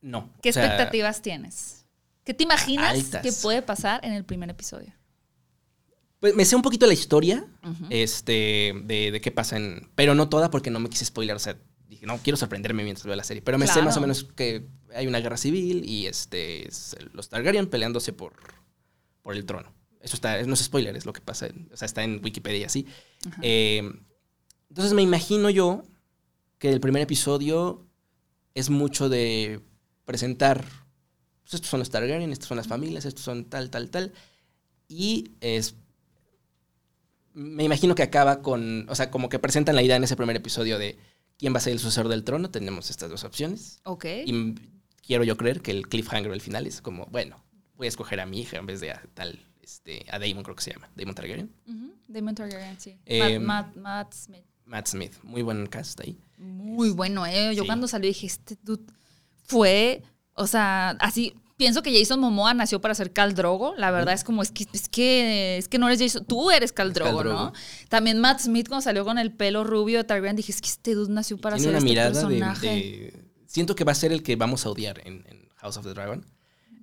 [0.00, 0.30] no.
[0.42, 1.84] ¿Qué O sea, expectativas tienes?
[2.24, 3.22] ¿Qué te imaginas altas.
[3.22, 4.92] que puede pasar en el primer episodio?
[6.22, 7.44] Pues me sé un poquito la historia
[7.90, 9.90] este, de, de qué pasa en.
[9.96, 11.34] Pero no toda porque no me quise spoiler.
[11.34, 11.58] O sea,
[11.88, 13.42] dije, no, quiero sorprenderme mientras veo la serie.
[13.42, 14.64] Pero me sé más o menos que
[14.94, 18.34] hay una guerra civil y este, es los Targaryen peleándose por,
[19.20, 19.74] por el trono.
[20.00, 21.46] Eso está, no es spoiler, es lo que pasa.
[21.48, 22.86] en- o sea, está en Wikipedia y así.
[23.42, 23.82] Eh,
[24.68, 25.82] entonces me imagino yo
[26.58, 27.84] que el primer episodio
[28.54, 29.60] es mucho de
[30.04, 30.64] presentar.
[31.42, 34.12] Pues estos son los Targaryen, estas son las familias, estos son tal, tal, tal.
[34.88, 35.74] Y es
[37.34, 40.36] me imagino que acaba con, o sea, como que presentan la idea en ese primer
[40.36, 40.98] episodio de
[41.38, 42.50] quién va a ser el sucesor del trono.
[42.50, 43.80] Tenemos estas dos opciones.
[43.84, 44.04] Ok.
[44.26, 44.54] Y
[45.06, 47.42] quiero yo creer que el cliffhanger del final es como, bueno,
[47.76, 50.56] voy a escoger a mi hija en vez de a tal, este, a Damon creo
[50.56, 51.50] que se llama, Damon Targaryen.
[52.06, 52.98] Damon Targaryen, sí.
[53.06, 54.44] Eh, Matt, Matt- Matt Smith.
[54.64, 56.16] Matt Smith, muy buen cast ahí.
[56.38, 57.54] Muy bueno, ¿eh?
[57.54, 57.66] Yo sí.
[57.66, 58.84] cuando salió dije, este dude
[59.44, 60.02] fue,
[60.34, 63.74] o sea, así, pienso que Jason Momoa nació para ser Cal Drogo.
[63.76, 66.72] La verdad es como, es que, es que, es que no eres Jason, tú eres
[66.72, 67.40] Cal Drogo, Khal Drogo.
[67.44, 67.52] ¿no?
[67.88, 70.94] También Matt Smith cuando salió con el pelo rubio de Targaryen, dije, es que este
[70.96, 72.66] dude nació para Tiene ser una este mirada de, personaje.
[72.66, 75.84] de- Siento que va a ser el que vamos a odiar en, en House of
[75.84, 76.26] the Dragon.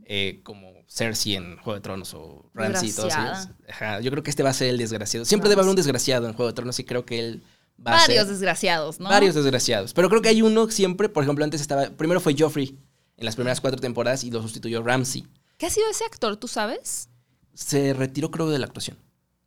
[0.05, 3.49] eh, como Cersei en Juego de Tronos o Ramsay y todos ellos.
[3.69, 5.23] Ajá, yo creo que este va a ser el desgraciado.
[5.25, 7.43] Siempre debe haber un desgraciado en Juego de Tronos y creo que él
[7.77, 8.27] va a Varios ser...
[8.27, 9.07] desgraciados, ¿no?
[9.07, 9.93] Varios desgraciados.
[9.93, 11.89] Pero creo que hay uno siempre, por ejemplo, antes estaba...
[11.91, 12.75] Primero fue Joffrey
[13.19, 15.27] en las primeras cuatro temporadas y lo sustituyó Ramsay.
[15.57, 17.09] ¿Qué ha sido ese actor, tú sabes?
[17.53, 18.97] Se retiró creo de la actuación.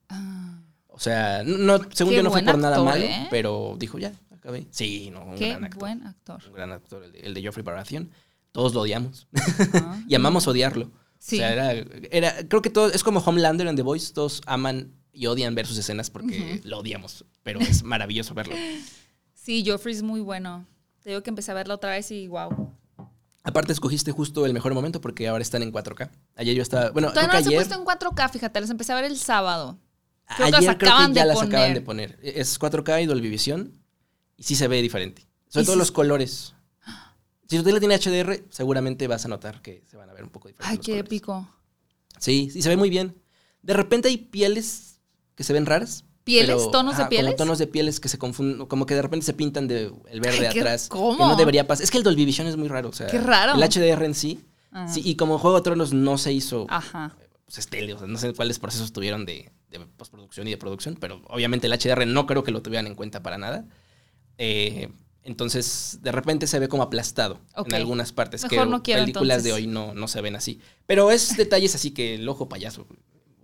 [0.08, 3.26] Ah, O sea, no, según Qué yo no fue por nada actor, malo, ¿eh?
[3.30, 4.66] pero dijo ya, acabé.
[4.70, 5.80] Sí, no, un qué gran actor.
[5.80, 6.42] buen actor.
[6.46, 8.10] Un gran actor, el de, el de Joffrey Baratheon.
[8.52, 9.26] Todos lo odiamos.
[9.74, 9.98] Ah.
[10.08, 10.90] y amamos odiarlo.
[11.18, 11.36] Sí.
[11.36, 11.72] O sea, era,
[12.10, 15.66] era- creo que todo, es como Homelander en The Voice, todos aman y odian ver
[15.66, 18.54] sus escenas porque lo odiamos, pero es maravilloso verlo.
[19.32, 20.66] Sí, Joffrey es muy bueno.
[21.02, 22.71] Te digo que empecé a verla otra vez y wow.
[23.44, 26.10] Aparte escogiste justo el mejor momento porque ahora están en 4K.
[26.36, 28.96] Ayer yo estaba, bueno, Todavía no he ayer, puesto en 4K, fíjate, las empecé a
[28.96, 29.78] ver el sábado.
[30.36, 32.18] Creo que las ayer creo que ya de las acaban de poner.
[32.22, 33.82] Es 4K y Dolby Vision
[34.36, 35.26] y sí se ve diferente.
[35.48, 36.54] Sobre todo los colores.
[37.48, 40.30] Si usted la tiene HDR, seguramente vas a notar que se van a ver un
[40.30, 40.70] poco diferentes.
[40.70, 41.06] Ay, qué colores.
[41.06, 41.48] épico.
[42.18, 43.20] Sí, sí, se ve muy bien.
[43.60, 45.00] De repente hay pieles
[45.34, 46.04] que se ven raras.
[46.24, 46.56] ¿Pieles?
[46.56, 47.26] pero, ¿Tonos de pieles?
[47.26, 50.20] Como tonos de pieles que se confunden, como que de repente se pintan de el
[50.20, 50.88] verde Ay, atrás.
[50.88, 51.16] ¿cómo?
[51.18, 51.84] Que no debería pasar.
[51.84, 52.90] Es que el Dolby Vision es muy raro.
[52.90, 53.54] O sea, Qué raro.
[53.54, 54.40] El HDR en sí.
[54.70, 54.88] Ah.
[54.88, 57.14] sí y como Juego de Tronos no se hizo Ajá.
[57.44, 60.96] pues, estéreo, o sea, no sé cuáles procesos tuvieron de, de postproducción y de producción,
[60.98, 63.66] pero obviamente el HDR no creo que lo tuvieran en cuenta para nada.
[64.38, 64.88] Eh,
[65.24, 68.42] entonces, de repente se ve como aplastado en algunas partes.
[68.44, 70.60] Mejor que no quiero, películas de hoy no, no se ven así.
[70.86, 72.86] Pero es detalles así que el ojo payaso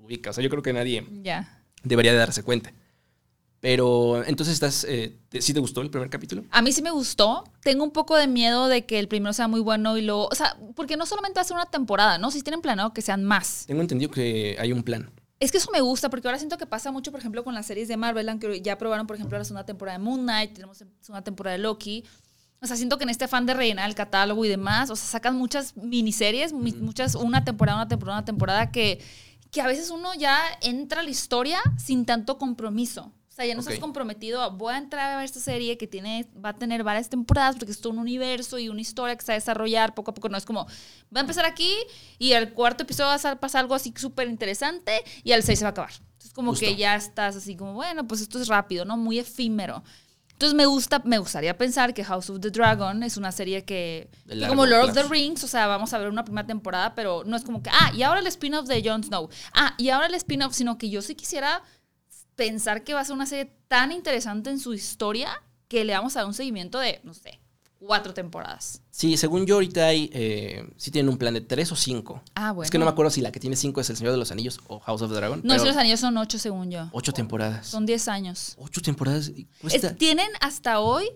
[0.03, 0.31] ubica.
[0.31, 1.58] O sea, yo creo que nadie Ya.
[1.85, 2.73] Debería de darse cuenta.
[3.61, 6.45] Pero entonces estás, eh, te- ¿sí te gustó el primer capítulo?
[6.51, 7.43] A mí sí me gustó.
[7.63, 10.29] Tengo un poco de miedo de que el primero sea muy bueno y luego.
[10.31, 12.31] O sea, porque no solamente va a ser una temporada, ¿no?
[12.31, 13.65] Si tienen planeado que sean más.
[13.67, 15.11] Tengo entendido que hay un plan.
[15.41, 17.67] Es que eso me gusta, porque ahora siento que pasa mucho, por ejemplo, con las
[17.67, 20.83] series de Marvel, aunque ya probaron, por ejemplo, la segunda temporada de Moon Knight, tenemos
[21.09, 22.05] una temporada de Loki.
[22.61, 25.05] O sea, siento que en este afán de rellenar el catálogo y demás, o sea,
[25.07, 29.01] sacan muchas miniseries, mi- muchas, una temporada, una temporada, una temporada, que,
[29.51, 33.13] que a veces uno ya entra a la historia sin tanto compromiso.
[33.29, 33.69] O sea, ya no Ok.
[33.69, 36.83] estás comprometido a, voy a entrar a ver esta serie que tiene, va a tener
[36.83, 39.95] varias temporadas porque es todo un universo y una historia que se va a desarrollar
[39.95, 40.29] poco a poco.
[40.29, 40.65] No es como,
[41.15, 41.73] va a empezar aquí
[42.19, 45.61] y al cuarto episodio va a sa- pasar algo así súper interesante y al seis
[45.61, 45.93] se va a acabar.
[45.93, 46.67] Entonces como Justo.
[46.67, 48.97] que ya estás así como, bueno, pues esto es rápido, ¿no?
[48.97, 49.85] Muy efímero.
[50.39, 54.09] Entonces me gusta, me gustaría pensar que House of the Dragon es una serie que,
[54.47, 57.37] como Lord of the Rings, o sea, vamos a ver una primera temporada, pero no
[57.37, 59.29] es como que, ah, y ahora el spin-off de Jon Snow.
[59.53, 61.65] Ah, y ahora el spin-off, sino que yo sí quisiera
[62.37, 66.15] pensar que va a ser una serie tan interesante en su historia que le vamos
[66.15, 67.41] a dar un seguimiento de, no sé,
[67.79, 68.83] cuatro temporadas.
[68.91, 72.23] Sí, según yo ahorita hay, eh, sí tienen un plan de tres o cinco.
[72.35, 72.65] Ah, bueno.
[72.65, 74.31] Es que no me acuerdo si la que tiene cinco es El Señor de los
[74.33, 75.41] Anillos o House of the Dragon.
[75.45, 76.89] No, pero si los anillos son ocho según yo.
[76.93, 77.67] Ocho temporadas.
[77.67, 78.55] Son diez años.
[78.59, 79.31] Ocho temporadas.
[79.71, 81.09] Es- tienen hasta hoy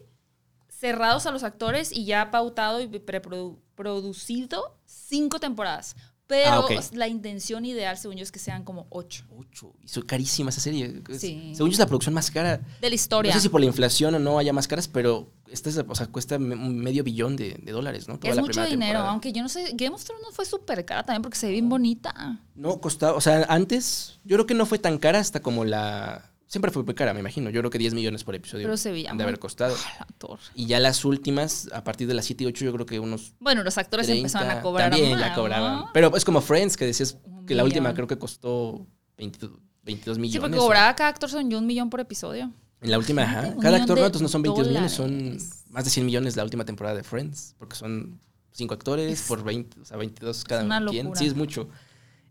[0.69, 5.97] cerrados a los actores y ya pautado y preproducido cinco temporadas.
[6.27, 6.73] Pero Ah, ok.
[6.93, 9.75] la intención ideal, según yo, es que sean como ocho Ocho.
[9.83, 11.03] Y son carísima esa serie.
[11.19, 11.53] Sí.
[11.55, 12.59] Según yo es la producción más cara.
[12.81, 13.31] de la historia.
[13.33, 15.95] No sé si por la inflación o no haya más caras, pero esta es, o
[15.95, 18.19] sea, cuesta medio billón de, de dólares, ¿no?
[18.19, 19.11] Toda es la mucho dinero, temporada.
[19.11, 21.53] aunque yo no sé, Game of Thrones no fue súper cara también porque se ve
[21.53, 22.41] bien bonita.
[22.55, 26.32] No, costaba, o sea, antes yo creo que no fue tan cara hasta como la...
[26.53, 27.49] Siempre fue muy cara, me imagino.
[27.49, 28.67] Yo creo que 10 millones por episodio.
[28.67, 29.75] Pero se veía de haber costado.
[30.55, 33.33] Y ya las últimas, a partir de las 7 y 8, yo creo que unos
[33.41, 35.77] Bueno, los actores 30 empezaron a cobrar también ya cobraban.
[35.77, 35.91] ¿no?
[35.95, 38.87] Pero es como Friends, que decías Un que la última creo que costó
[39.17, 39.51] 22,
[39.83, 40.41] 22 Sí, millones.
[40.43, 42.53] porque o- cobraba cada actor son un millón por episodio.
[42.83, 43.55] En la última, ajá.
[43.59, 45.65] Cada actor, no, entonces no son 22 millones, son dólares.
[45.71, 49.43] más de 100 millones la última temporada de Friends, porque son cinco actores Es- por
[49.43, 51.15] 20, o sea, 22 cada locura.
[51.17, 51.71] Sí, es mucho.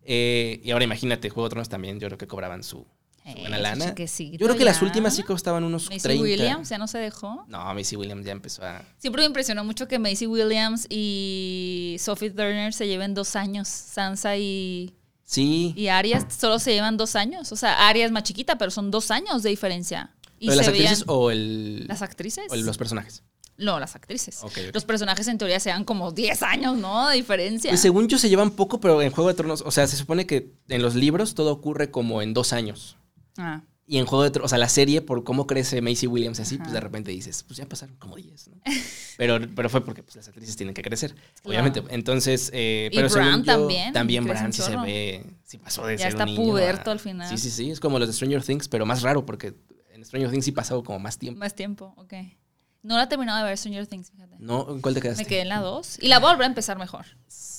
[0.03, 2.86] Eh, y ahora imagínate, Juego de Tronos también, yo creo que cobraban su,
[3.26, 3.93] Eh, buena lana.
[3.95, 6.24] Yo creo que las últimas sí costaban unos Macy 30.
[6.24, 7.45] Williams ya no se dejó.
[7.47, 8.84] No, Macy Williams ya empezó a...
[8.97, 13.67] Siempre me impresionó mucho que Macy Williams y Sophie Turner se lleven dos años.
[13.67, 17.51] Sansa y, Sí, y Arya solo se llevan dos años.
[17.51, 20.13] O sea, Arya es más chiquita, pero son dos años de diferencia.
[20.39, 22.45] Y ¿Pero las se actrices o, el, ¿Las actrices?
[22.49, 23.24] o los personajes?
[23.57, 24.41] No, las actrices.
[24.74, 27.07] Los personajes en teoría sean como 10 años, ¿no?
[27.07, 27.69] De diferencia.
[27.69, 30.26] Pues según yo se llevan poco, pero en Juego de Tronos, o sea, se supone
[30.26, 32.97] que en los libros todo ocurre como en dos años.
[33.38, 36.40] Ah, Y en Juego de Tronos, o sea, la serie, por cómo crece Macy Williams
[36.40, 38.62] así, pues de repente dices, pues ya pasaron como 10, ¿no?
[39.18, 41.30] Pero, pero fue porque pues, las actrices tienen que crecer, Claro.
[41.44, 41.84] obviamente.
[41.94, 45.96] Entonces, eh, Y pero según yo, también, También Bran sí se ve, sí pasó de
[45.98, 47.28] Ya ser está un niño puberto a- al final.
[47.30, 49.54] Sí, sí, sí, es como los de Stranger Things, pero más raro porque
[49.92, 51.40] en Stranger Things sí pasó como más tiempo.
[51.40, 52.14] más tiempo, ok.
[52.84, 54.38] No la he terminado de ver Stranger Things, fíjate.
[54.40, 54.68] ¿No?
[54.72, 55.24] ¿En cuál te quedaste?
[55.24, 56.00] Me quedé en la 2.
[56.02, 57.06] Y la voy a volver a empezar mejor.
[57.28, 57.51] Sí.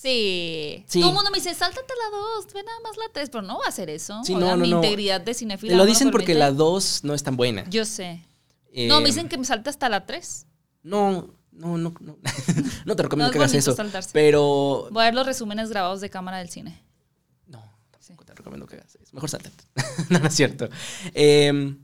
[0.00, 0.84] Sí.
[0.92, 3.58] Todo el mundo me dice, sáltate la 2, ve nada más la 3, pero no
[3.58, 4.20] va a hacer eso.
[4.24, 4.76] Sí, O no, no, mi no.
[4.76, 5.76] integridad de cinefila.
[5.76, 6.38] Lo dicen porque permite.
[6.40, 7.68] la 2 no es tan buena.
[7.68, 8.24] Yo sé.
[8.72, 10.46] Eh, No, me dicen que me salte hasta la 3.
[10.84, 12.16] No, no, no, no.
[12.84, 13.74] no te recomiendo que hagas eso.
[13.74, 14.10] saltarse.
[14.12, 14.88] Pero.
[14.92, 16.80] Voy a ver los resúmenes grabados de cámara del cine.
[17.46, 17.58] No,
[17.90, 18.26] tampoco Sí.
[18.26, 19.12] te recomiendo que hagas eso.
[19.12, 19.64] Mejor sáltate.
[20.10, 20.68] no, no es cierto.
[21.14, 21.74] Eh,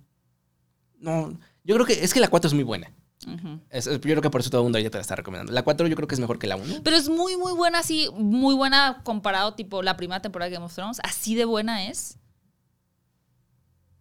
[0.99, 2.93] no, yo creo que es que la 4 es muy buena.
[3.71, 5.53] Es- yo creo que por eso todo el mundo ya te la está recomendando.
[5.53, 6.83] La 4 yo creo que es mejor que la 1.
[6.83, 10.67] Pero es muy, muy buena, así, muy buena comparado, tipo, la primera temporada de Game
[10.67, 11.01] of Thrones.
[11.03, 12.19] Así de buena es.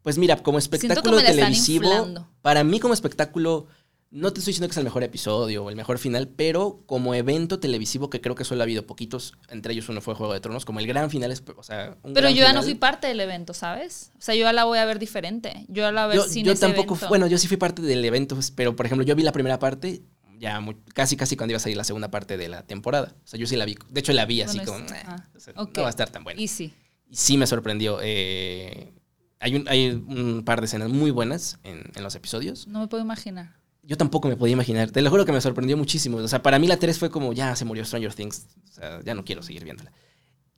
[0.01, 3.67] Pues mira, como espectáculo televisivo, para mí como espectáculo,
[4.15, 7.15] no te estoy diciendo que es el mejor episodio o el mejor final, pero como
[7.15, 10.39] evento televisivo, que creo que solo ha habido poquitos, entre ellos uno fue Juego de
[10.39, 12.75] Tronos, como el gran final es, o sea, un Pero gran yo ya no fui
[12.75, 14.11] parte del evento, ¿sabes?
[14.17, 15.65] O sea, yo ya la voy a ver diferente.
[15.67, 17.09] Yo ya la voy a Yo, ver sin yo ese tampoco, evento.
[17.09, 20.03] bueno, yo sí fui parte del evento, pero por ejemplo, yo vi la primera parte,
[20.37, 23.15] ya muy- casi casi cuando iba a salir la segunda parte de la temporada.
[23.23, 25.27] O sea, yo sí la vi, de hecho la vi así Bueno, como, "Eh, ah,
[25.35, 25.75] o sea, ok.
[25.77, 26.39] no va a estar tan buena.
[26.39, 26.71] Y sí.
[27.09, 27.97] Y sí me sorprendió.
[28.03, 28.93] eh,
[29.39, 32.67] hay, un, hay un par de escenas muy buenas en, en los episodios.
[32.67, 33.55] No me puedo imaginar.
[33.85, 34.91] Yo tampoco me podía imaginar.
[34.91, 36.17] Te lo juro que me sorprendió muchísimo.
[36.17, 38.47] O sea, para mí la 3 fue como, ya se murió Stranger Things.
[38.69, 39.91] O sea, ya no quiero seguir viéndola.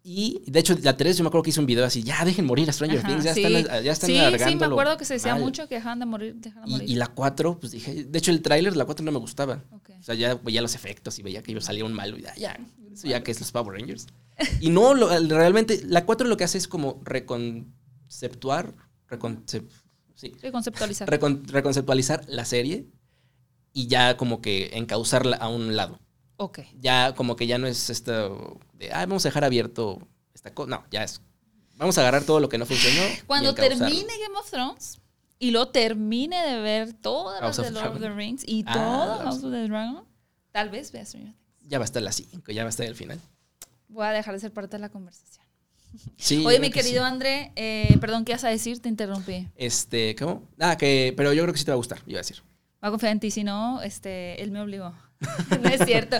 [0.07, 2.45] Y de hecho, la 3 yo me acuerdo que hice un video así, ya dejen
[2.45, 3.23] morir a Stranger Ajá, Things.
[3.23, 3.43] Ya sí.
[3.43, 4.15] están, ya están sí,
[4.49, 5.41] sí, me acuerdo que se decía mal".
[5.41, 6.89] mucho que dejaban de morir, dejaban de Y, morir.
[6.91, 9.63] y la 4, pues dije, de hecho el tráiler, la 4 no me gustaba.
[9.71, 9.89] Ok.
[9.99, 12.19] O sea, ya veía los efectos y veía que salía un malo.
[12.19, 12.59] Y ya, ya,
[12.93, 14.05] eso ya que es los Power Rangers.
[14.61, 18.76] Y no, lo- realmente, la 4 lo que hace es como reconceptuar,
[19.09, 19.67] reconcep-
[20.13, 21.09] sí, Sí, conceptualizar.
[21.09, 22.86] recon- reconceptualizar la serie
[23.76, 25.99] y ya como que encauzarla a un lado.
[26.38, 26.59] ok.
[26.80, 29.99] Ya como que ya no es esto de, ah, vamos a dejar abierto
[30.34, 30.69] esta cosa.
[30.69, 31.21] No, ya es,
[31.76, 33.01] vamos a agarrar todo lo que no funcionó.
[33.28, 35.01] Cuando termine Game of Thrones
[35.39, 38.09] y lo termine de ver todas las de Lord of the.
[38.09, 40.05] Rings y Ah, todo House of the Dragon,
[40.51, 41.69] tal vez vea Stranger Things.
[41.69, 43.19] Ya va a estar la 5, ya va a estar el final.
[43.89, 45.45] Voy a dejar de ser parte de la conversación.
[46.17, 47.11] Sí, Oye, mi que querido sí.
[47.11, 48.80] André, eh, perdón, ¿qué ibas a decir?
[48.82, 49.47] Te interrumpí.
[49.55, 50.43] Este, ¿cómo?
[50.59, 52.41] Ah, que, pero yo creo que sí te va a gustar, iba a decir.
[52.86, 54.94] Voy a confiar en ti, si no, este, él me obligó.
[55.60, 56.18] no es cierto.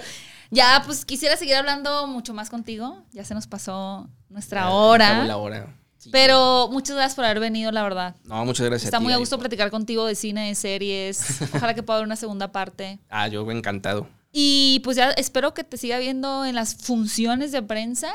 [0.50, 3.04] Ya, pues quisiera seguir hablando mucho más contigo.
[3.12, 5.24] Ya se nos pasó nuestra hora.
[5.26, 5.76] la hora.
[6.00, 6.10] Sí.
[6.12, 8.16] Pero muchas gracias por haber venido, la verdad.
[8.24, 8.86] No, muchas gracias.
[8.86, 11.40] Está a ti, muy a gusto por- platicar contigo de cine, de series.
[11.54, 12.98] Ojalá que pueda haber una segunda parte.
[13.10, 14.08] Ah, yo encantado.
[14.32, 18.12] Y pues ya espero que te siga viendo en las funciones de prensa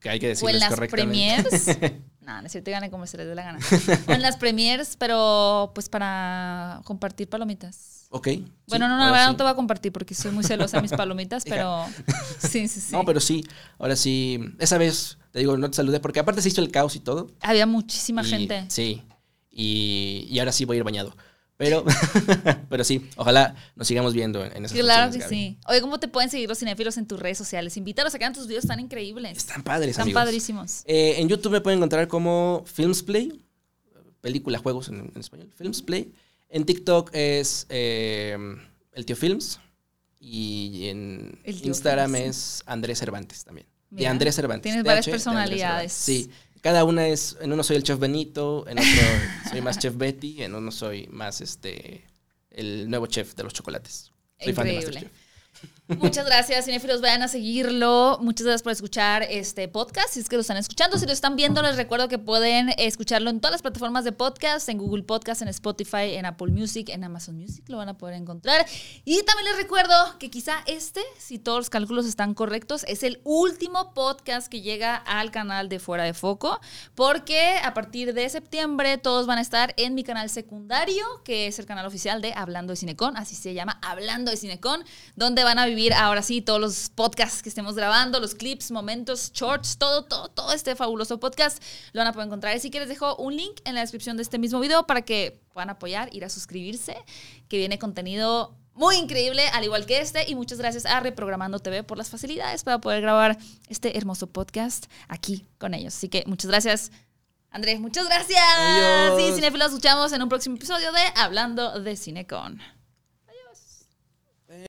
[0.00, 1.48] Que hay que o en decirles las correctamente.
[1.50, 2.02] premiers.
[2.24, 3.58] no, no es cierto, gane como se les dé la gana.
[4.08, 8.06] En las premiers, pero pues para compartir palomitas.
[8.10, 8.26] ok.
[8.28, 10.82] sí, Bueno, no, no, ahora no te voy a compartir porque soy muy celosa de
[10.82, 11.86] mis palomitas, pero
[12.38, 12.92] sí, sí, sí.
[12.92, 13.44] No, pero sí,
[13.78, 16.96] ahora sí, esa vez, te digo, no te saludé porque aparte se hizo el caos
[16.96, 17.28] y todo.
[17.40, 18.64] Había muchísima y- gente.
[18.68, 19.02] Sí,
[19.50, 21.14] y, y ahora sí voy a ir bañado.
[21.56, 21.84] Pero,
[22.68, 25.34] pero sí, ojalá nos sigamos viendo en, en esas Claro que Gaby.
[25.34, 25.58] sí.
[25.68, 27.76] Oye, ¿cómo te pueden seguir los cinéfilos en tus redes sociales?
[27.76, 29.38] Invítalos a que hagan tus videos tan increíbles.
[29.38, 30.22] Están padres, Están amigos.
[30.22, 30.82] padrísimos.
[30.86, 33.40] Eh, en YouTube me pueden encontrar como Filmsplay,
[34.20, 36.12] película, juegos en, en español, Filmsplay.
[36.48, 38.36] En TikTok es eh,
[38.92, 39.60] el tío Films.
[40.26, 42.26] Y en El tío Instagram Films.
[42.36, 43.66] es Andrés Cervantes también.
[43.90, 44.62] De Andrés Cervantes.
[44.62, 45.92] tienes TH varias personalidades.
[45.92, 46.30] Sí.
[46.64, 48.90] Cada una es, en uno soy el chef Benito, en otro
[49.50, 52.06] soy más chef Betty, en uno soy más este
[52.48, 54.12] el nuevo chef de los chocolates.
[54.40, 55.10] Soy fan de.
[55.86, 57.02] Muchas gracias, cinéfilos.
[57.02, 58.18] Vayan a seguirlo.
[58.22, 60.10] Muchas gracias por escuchar este podcast.
[60.10, 63.28] Si es que lo están escuchando, si lo están viendo, les recuerdo que pueden escucharlo
[63.28, 67.04] en todas las plataformas de podcast, en Google Podcast, en Spotify, en Apple Music, en
[67.04, 68.64] Amazon Music, lo van a poder encontrar.
[69.04, 73.20] Y también les recuerdo que quizá este, si todos los cálculos están correctos, es el
[73.24, 76.60] último podcast que llega al canal de Fuera de Foco,
[76.94, 81.58] porque a partir de septiembre todos van a estar en mi canal secundario, que es
[81.58, 84.82] el canal oficial de Hablando de Cinecon, así se llama, Hablando de Cinecon,
[85.14, 89.32] donde van a vivir ahora sí todos los podcasts que estemos grabando, los clips, momentos,
[89.32, 92.56] shorts, todo, todo, todo este fabuloso podcast lo van a poder encontrar.
[92.56, 95.40] Así que les dejo un link en la descripción de este mismo video para que
[95.52, 96.96] puedan apoyar, ir a suscribirse,
[97.48, 100.28] que viene contenido muy increíble, al igual que este.
[100.28, 103.38] Y muchas gracias a Reprogramando TV por las facilidades para poder grabar
[103.68, 105.94] este hermoso podcast aquí con ellos.
[105.94, 106.90] Así que muchas gracias.
[107.50, 108.42] Andrés, muchas gracias.
[108.58, 109.20] Adiós.
[109.20, 112.73] Y cinefilos, escuchamos en un próximo episodio de Hablando de Cinecon.